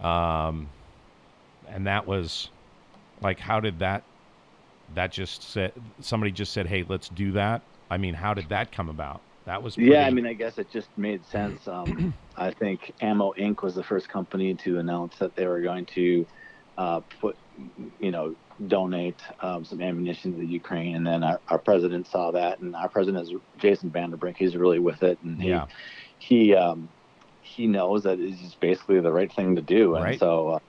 [0.01, 0.69] Um,
[1.67, 2.49] and that was
[3.21, 4.03] like how did that
[4.95, 8.71] that just said somebody just said hey let's do that i mean how did that
[8.71, 11.67] come about that was Yeah, I mean, I guess it just made sense.
[11.67, 13.61] Um, I think Ammo Inc.
[13.63, 16.27] was the first company to announce that they were going to
[16.77, 18.35] uh, put, you know,
[18.67, 22.75] donate um, some ammunition to the Ukraine, and then our, our president saw that, and
[22.75, 24.35] our president is Jason Vanderbrink.
[24.37, 25.65] He's really with it, and he Yeah.
[26.17, 26.89] he um,
[27.41, 30.19] he knows that it's just basically the right thing to do, and Right.
[30.19, 30.49] so.
[30.49, 30.59] Uh,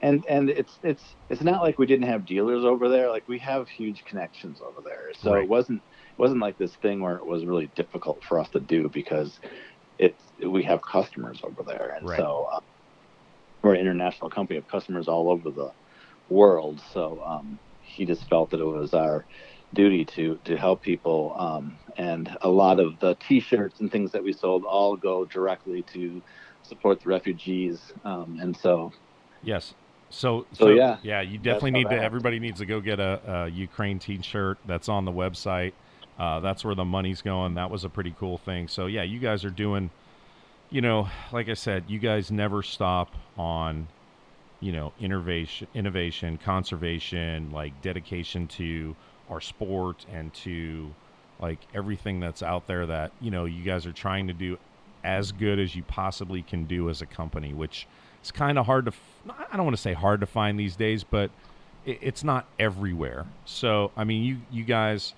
[0.00, 3.08] and and it's it's it's not like we didn't have dealers over there.
[3.10, 5.12] Like we have huge connections over there.
[5.14, 5.44] So Right.
[5.44, 5.82] it wasn't
[6.18, 9.38] wasn't like this thing where it was really difficult for us to do because
[9.98, 12.18] it's we have customers over there, and Right.
[12.18, 12.60] so uh,
[13.62, 15.70] we're an international company of customers all over the
[16.28, 16.80] world.
[16.92, 19.26] So um, he just felt that it was our
[19.74, 24.22] duty to to help people, um, and a lot of the T-shirts and things that
[24.22, 26.22] we sold all go directly to
[26.62, 28.92] support the refugees, um, and so
[29.42, 29.74] Yes.
[30.10, 32.02] So, So, yeah, yeah, you definitely need to.
[32.02, 34.58] Everybody needs to go get a, a Ukraine T-shirt.
[34.64, 35.72] That's on the website.
[36.18, 37.54] Uh, that's where the money's going.
[37.54, 38.68] That was a pretty cool thing.
[38.68, 39.90] So yeah, you guys are doing.
[40.70, 43.88] You know, like I said, you guys never stop on,
[44.60, 48.94] you know, innovation, innovation, conservation, like dedication to
[49.30, 50.94] our sport and to
[51.40, 54.58] like everything that's out there that you know you guys are trying to do
[55.04, 57.86] as good as you possibly can do as a company, which
[58.20, 58.90] it's kind of hard to.
[58.90, 61.30] f- I don't want to say hard to find these days, but
[61.86, 63.26] it, it's not everywhere.
[63.44, 65.14] So I mean, you you guys,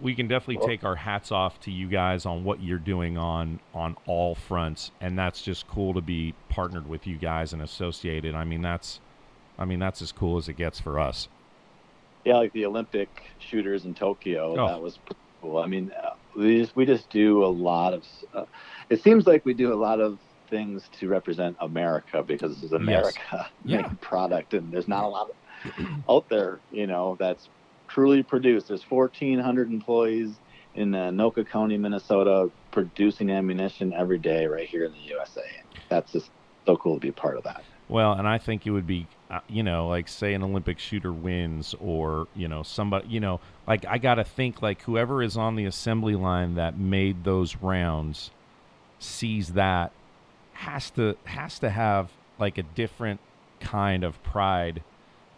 [0.00, 3.60] we can definitely take our hats off to you guys on what you're doing on
[3.74, 8.34] on all fronts, and that's just cool to be partnered with you guys and associated.
[8.34, 9.00] I mean, that's,
[9.58, 11.28] I mean, that's as cool as it gets for us.
[12.24, 14.66] yeah, like the Olympic shooters in Tokyo, Oh.
[14.68, 15.58] that was pretty cool.
[15.58, 18.04] I mean, uh, we just we just do a lot of.
[18.34, 18.44] Uh,
[18.90, 20.18] it seems like we do a lot of
[20.50, 23.78] things to represent America because this is America Yeah.
[23.82, 25.36] making product, and there's not a lot of
[26.08, 27.48] out there, you know, that's
[27.88, 28.68] truly produced.
[28.68, 30.34] There's 1,400 employees
[30.74, 35.42] in uh, Noka County, Minnesota, producing ammunition every day right here in the USA.
[35.88, 36.30] That's just
[36.66, 37.64] so cool to be a part of that.
[37.88, 41.12] Well, and I think it would be, uh, you know, like say an Olympic shooter
[41.12, 45.36] wins, or you know, somebody, you know, like I got to think like whoever is
[45.36, 48.30] on the assembly line that made those rounds
[48.98, 49.92] sees that
[50.54, 53.20] has to has to have like a different
[53.60, 54.82] kind of pride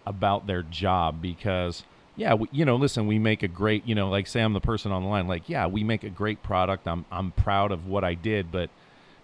[0.07, 1.85] about their job because
[2.19, 4.61] yeah we, you know listen we make a great you know like say i'm the
[4.61, 6.87] person on the line like yeah we make a great product.
[6.87, 8.69] I'm i'm proud of what i did but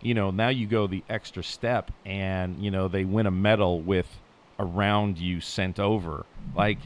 [0.01, 3.80] you know now you go the extra step and you know they win a medal
[3.80, 4.07] with
[4.59, 6.24] a round you sent over.
[6.55, 6.78] Like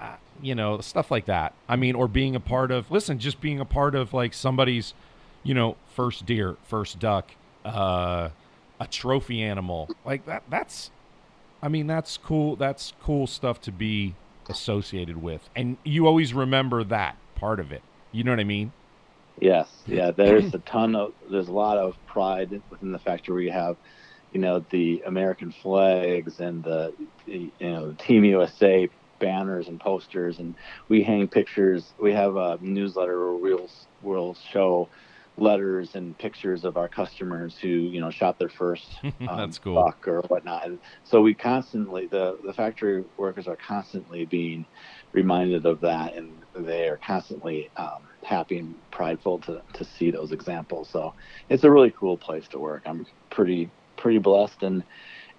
[0.00, 1.52] uh, you know stuff like that.
[1.68, 4.94] I mean or being a part of listen just being a part of like somebody's
[5.42, 7.32] you know first deer first duck
[7.64, 8.30] uh
[8.80, 9.90] a trophy animal.
[10.04, 10.90] Like that that's
[11.62, 14.14] i mean that's cool that's cool stuff to be
[14.48, 17.82] associated with and you always remember that part of it
[18.12, 18.72] you know what i mean
[19.40, 20.10] Yes, yeah.
[20.16, 23.46] There's a ton of there's a lot of pride within the factory.
[23.46, 23.76] We have,
[24.32, 26.92] you know, the American flags and the,
[27.26, 28.88] you know the Team USA
[29.18, 30.54] banners and posters, and
[30.88, 31.92] we hang pictures.
[31.98, 33.70] We have a newsletter where we'll
[34.02, 34.88] we'll show
[35.36, 39.74] letters and pictures of our customers who you know shot their first um, That's cool.
[39.74, 40.66] buck or whatnot.
[40.66, 44.64] And so we constantly the the factory workers are constantly being
[45.12, 50.32] reminded of that, and they are constantly um, happy and prideful to to see those
[50.32, 50.88] examples.
[50.88, 51.14] So
[51.48, 52.82] it's a really cool place to work.
[52.86, 54.84] I'm pretty pretty blessed and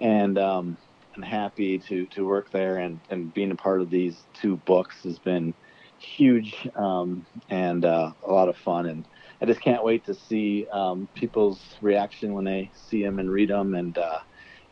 [0.02, 0.78] and um,
[1.16, 5.04] and happy to to work there and and being a part of these two books
[5.04, 5.54] has been
[5.98, 9.06] huge um, and uh, a lot of fun and
[9.42, 13.50] I just can't wait to see um, people's reaction when they see them and read
[13.50, 14.20] them and uh,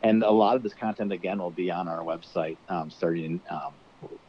[0.02, 3.74] and a lot of this content again will be on our website um, starting um,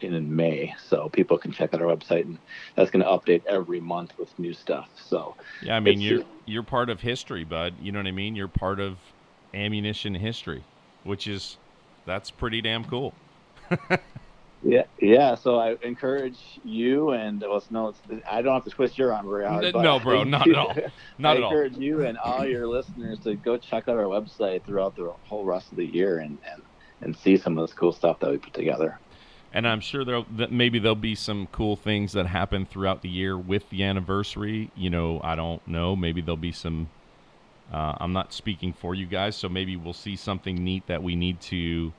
[0.01, 2.39] in, in May so people can check out our website and
[2.75, 6.63] that's going to update every month with new stuff so Yeah, I mean you're you're
[6.63, 7.75] part of history, bud.
[7.79, 8.35] You know what I mean?
[8.35, 8.97] You're part of
[9.53, 10.63] ammunition history,
[11.03, 11.57] which is
[12.05, 13.13] that's pretty damn cool.
[14.67, 15.35] Yeah, yeah.
[15.35, 17.93] So I encourage you and well, no,
[18.29, 19.71] I don't have to twist your arm very hard.
[19.71, 20.73] But no, bro, not at all.
[21.19, 21.51] Not I at all.
[21.51, 25.13] I encourage you and all your listeners to go check out our website throughout the
[25.21, 26.63] whole rest of the year and and,
[27.01, 28.99] and see some of this cool stuff that we put together.
[29.53, 33.09] And I'm sure there that maybe there'll be some cool things that happen throughout the
[33.09, 34.71] year with the anniversary.
[34.75, 35.95] You know, I don't know.
[35.95, 36.89] Maybe there'll be some.
[37.71, 41.15] Uh, I'm not speaking for you guys, so maybe we'll see something neat that we
[41.15, 41.93] need to.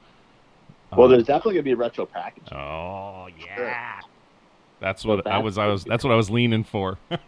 [0.97, 2.49] Uh, Well, there's definitely gonna be a retro package.
[2.53, 4.01] Oh yeah.
[4.80, 5.59] That's Well, what I was.
[5.59, 5.84] I was.
[5.84, 6.99] That's what I was leaning for.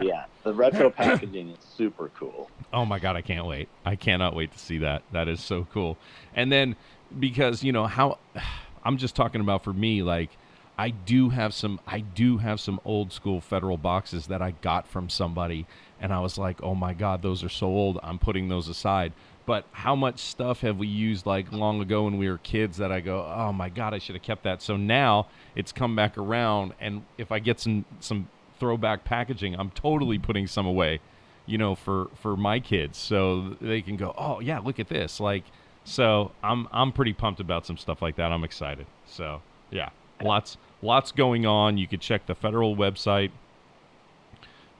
[0.00, 2.50] Yeah, the retro packaging is super cool.
[2.72, 3.68] Oh my god, I can't wait.
[3.84, 5.02] I cannot wait to see that.
[5.12, 5.98] That is so cool.
[6.34, 6.76] And then
[7.18, 8.18] because, you know, how
[8.84, 10.30] I'm just talking about for me like
[10.78, 14.88] I do have some I do have some old school federal boxes that I got
[14.88, 15.66] from somebody
[16.00, 17.98] and I was like, "Oh my god, those are so old.
[18.02, 19.12] I'm putting those aside."
[19.46, 22.92] But how much stuff have we used like long ago when we were kids that
[22.92, 25.26] I go, "Oh my god, I should have kept that." So now
[25.56, 28.28] it's come back around and if I get some some
[28.58, 31.00] throwback packaging, I'm totally putting some away
[31.46, 35.18] you know, for for my kids, so they can go, oh yeah, look at this.
[35.18, 35.44] Like
[35.84, 38.30] So I'm I'm pretty pumped about some stuff like that.
[38.32, 38.86] I'm excited.
[39.06, 39.90] So yeah,
[40.22, 41.76] lots lots going on.
[41.78, 43.30] You could check the federal website.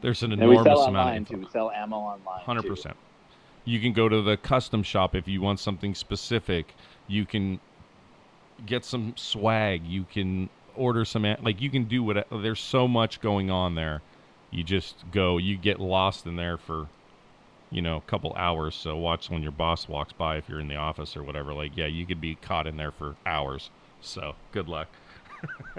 [0.00, 1.38] There's an And we enormous sell amount too.
[1.38, 2.40] We sell ammo online.
[2.42, 2.96] Hundred percent.
[3.64, 6.74] You can go to the custom shop if you want something specific.
[7.06, 7.60] You can
[8.66, 9.84] get some swag.
[9.86, 12.26] You can order some like you can do what.
[12.30, 14.02] There's so much going on there.
[14.50, 15.38] You just go.
[15.38, 16.88] You get lost in there for,
[17.70, 18.74] you know, a couple hours.
[18.74, 21.54] So watch when your boss walks by if you're in the office or whatever.
[21.54, 23.70] Like yeah, you could be caught in there for hours.
[24.00, 24.88] So good luck.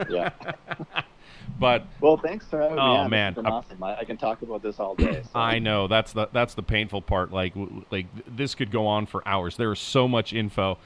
[0.09, 0.31] Yeah.
[1.59, 2.93] But Well, thanks for having me Oh.
[2.93, 3.33] This has man.
[3.33, 3.83] been awesome.
[3.83, 5.21] I, I can talk about this all day.
[5.33, 7.31] so- I know that's the that's the painful part.
[7.31, 7.53] Like
[7.91, 9.57] like this could go on for hours.
[9.57, 10.77] There is so much info,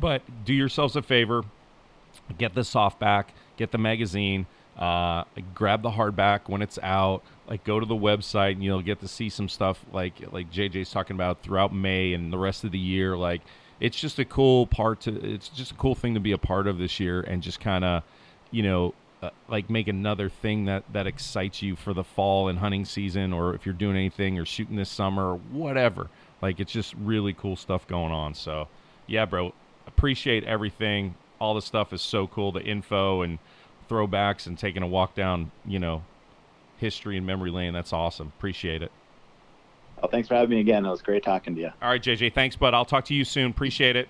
[0.00, 1.42] but do yourselves a favor,
[2.38, 3.26] get the softback,
[3.56, 4.46] get the magazine,
[4.78, 5.24] uh,
[5.54, 7.22] grab the hardback when it's out.
[7.46, 10.90] Like go to the website and you'll get to see some stuff like like JJ's
[10.90, 13.16] talking about throughout May and the rest of the year.
[13.16, 13.42] Like
[13.80, 15.14] it's just a cool part to.
[15.34, 17.84] It's just a cool thing to be a part of this year and just kind
[17.84, 18.02] of,
[18.50, 22.58] you know, uh, like make another thing that that excites you for the fall and
[22.58, 26.10] hunting season or if you're doing anything or shooting this summer or whatever.
[26.42, 28.34] Like it's just really cool stuff going on.
[28.34, 28.68] So
[29.06, 29.54] yeah bro
[29.86, 31.14] appreciate everything.
[31.40, 33.38] All the stuff is so cool the info and
[33.88, 36.02] throwbacks and taking a walk down you know
[36.78, 37.72] history and memory lane.
[37.72, 38.32] That's awesome.
[38.36, 38.92] Appreciate it.
[40.02, 40.84] Well, thanks for having me again.
[40.84, 41.70] It was great talking to you.
[41.80, 42.74] all right jj thanks bud.
[42.74, 43.50] I'll talk to you soon.
[43.50, 44.08] Appreciate it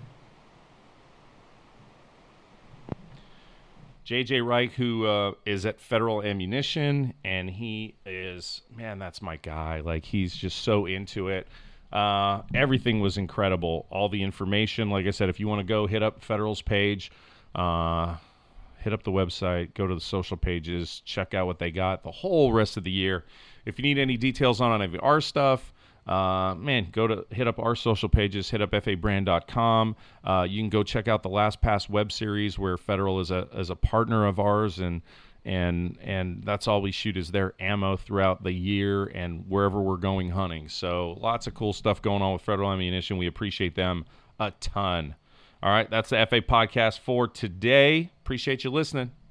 [4.07, 9.81] JJ Reich, who uh, is at Federal Ammunition, and he is man, that's my guy.
[9.81, 11.47] Like he's just so into it.
[11.93, 13.87] Uh, everything was incredible.
[13.91, 17.13] All the information, like I said, if you want to go hit up Federal's page,
[17.55, 18.17] uh,
[18.81, 22.11] hit up the website, go to the social pages, check out what they got the
[22.11, 23.25] whole rest of the year.
[23.65, 25.73] If you need any details on our stuff,
[26.07, 29.97] uh, man, go to hit up our social pages, hit up fabrand.com.
[30.23, 33.49] Uh, you can go check out the Last Pass web series where Federal is a
[33.55, 35.03] is a partner of ours and
[35.45, 39.97] and and that's all we shoot is their ammo throughout the year and wherever we're
[39.97, 40.69] going hunting.
[40.69, 43.17] So lots of cool stuff going on with Federal Ammunition.
[43.17, 44.05] We appreciate them
[44.39, 45.15] a ton.
[45.63, 48.11] All right, that's the FA podcast for today.
[48.23, 49.24] Appreciate you listening.